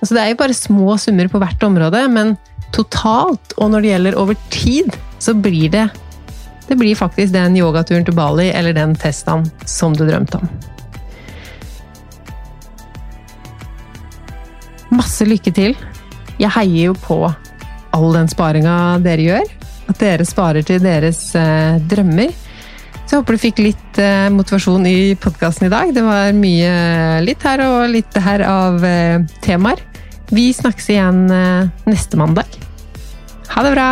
Altså, 0.00 0.14
det 0.14 0.22
er 0.22 0.32
jo 0.32 0.40
bare 0.40 0.56
små 0.56 0.96
summer 1.00 1.28
på 1.28 1.42
hvert 1.42 1.66
område, 1.66 2.06
men 2.08 2.34
totalt, 2.72 3.52
og 3.58 3.74
når 3.74 3.84
det 3.84 3.92
gjelder 3.92 4.18
over 4.20 4.40
tid, 4.54 4.96
så 5.20 5.36
blir 5.36 5.68
det 5.76 5.88
det 6.64 6.78
blir 6.80 6.96
faktisk 6.96 7.34
den 7.34 7.58
yogaturen 7.60 8.06
til 8.06 8.16
Bali 8.16 8.48
eller 8.48 8.72
den 8.72 8.96
Teslaen 8.96 9.44
som 9.68 9.92
du 9.92 10.06
drømte 10.08 10.40
om. 10.40 10.48
Masse 14.94 15.26
lykke 15.26 15.50
til! 15.54 15.74
Jeg 16.38 16.50
heier 16.54 16.90
jo 16.90 16.94
på 16.98 17.18
all 17.94 18.08
den 18.14 18.30
sparinga 18.30 18.98
dere 19.02 19.26
gjør. 19.26 19.52
At 19.90 20.00
dere 20.00 20.26
sparer 20.26 20.64
til 20.66 20.82
deres 20.82 21.26
eh, 21.38 21.80
drømmer. 21.90 22.32
Så 23.04 23.16
jeg 23.16 23.20
håper 23.20 23.36
du 23.36 23.42
fikk 23.42 23.62
litt 23.62 24.00
eh, 24.00 24.30
motivasjon 24.32 24.86
i 24.88 25.14
podkasten 25.20 25.68
i 25.68 25.72
dag. 25.72 25.92
Det 25.94 26.04
var 26.06 26.32
mye 26.38 26.74
litt 27.26 27.44
her 27.44 27.64
og 27.66 27.90
litt 27.92 28.20
her 28.26 28.46
av 28.48 28.86
eh, 28.86 29.20
temaer. 29.44 29.82
Vi 30.32 30.48
snakkes 30.56 30.92
igjen 30.94 31.24
eh, 31.28 31.72
neste 31.90 32.20
mandag. 32.20 32.60
Ha 33.54 33.66
det 33.66 33.74
bra! 33.76 33.88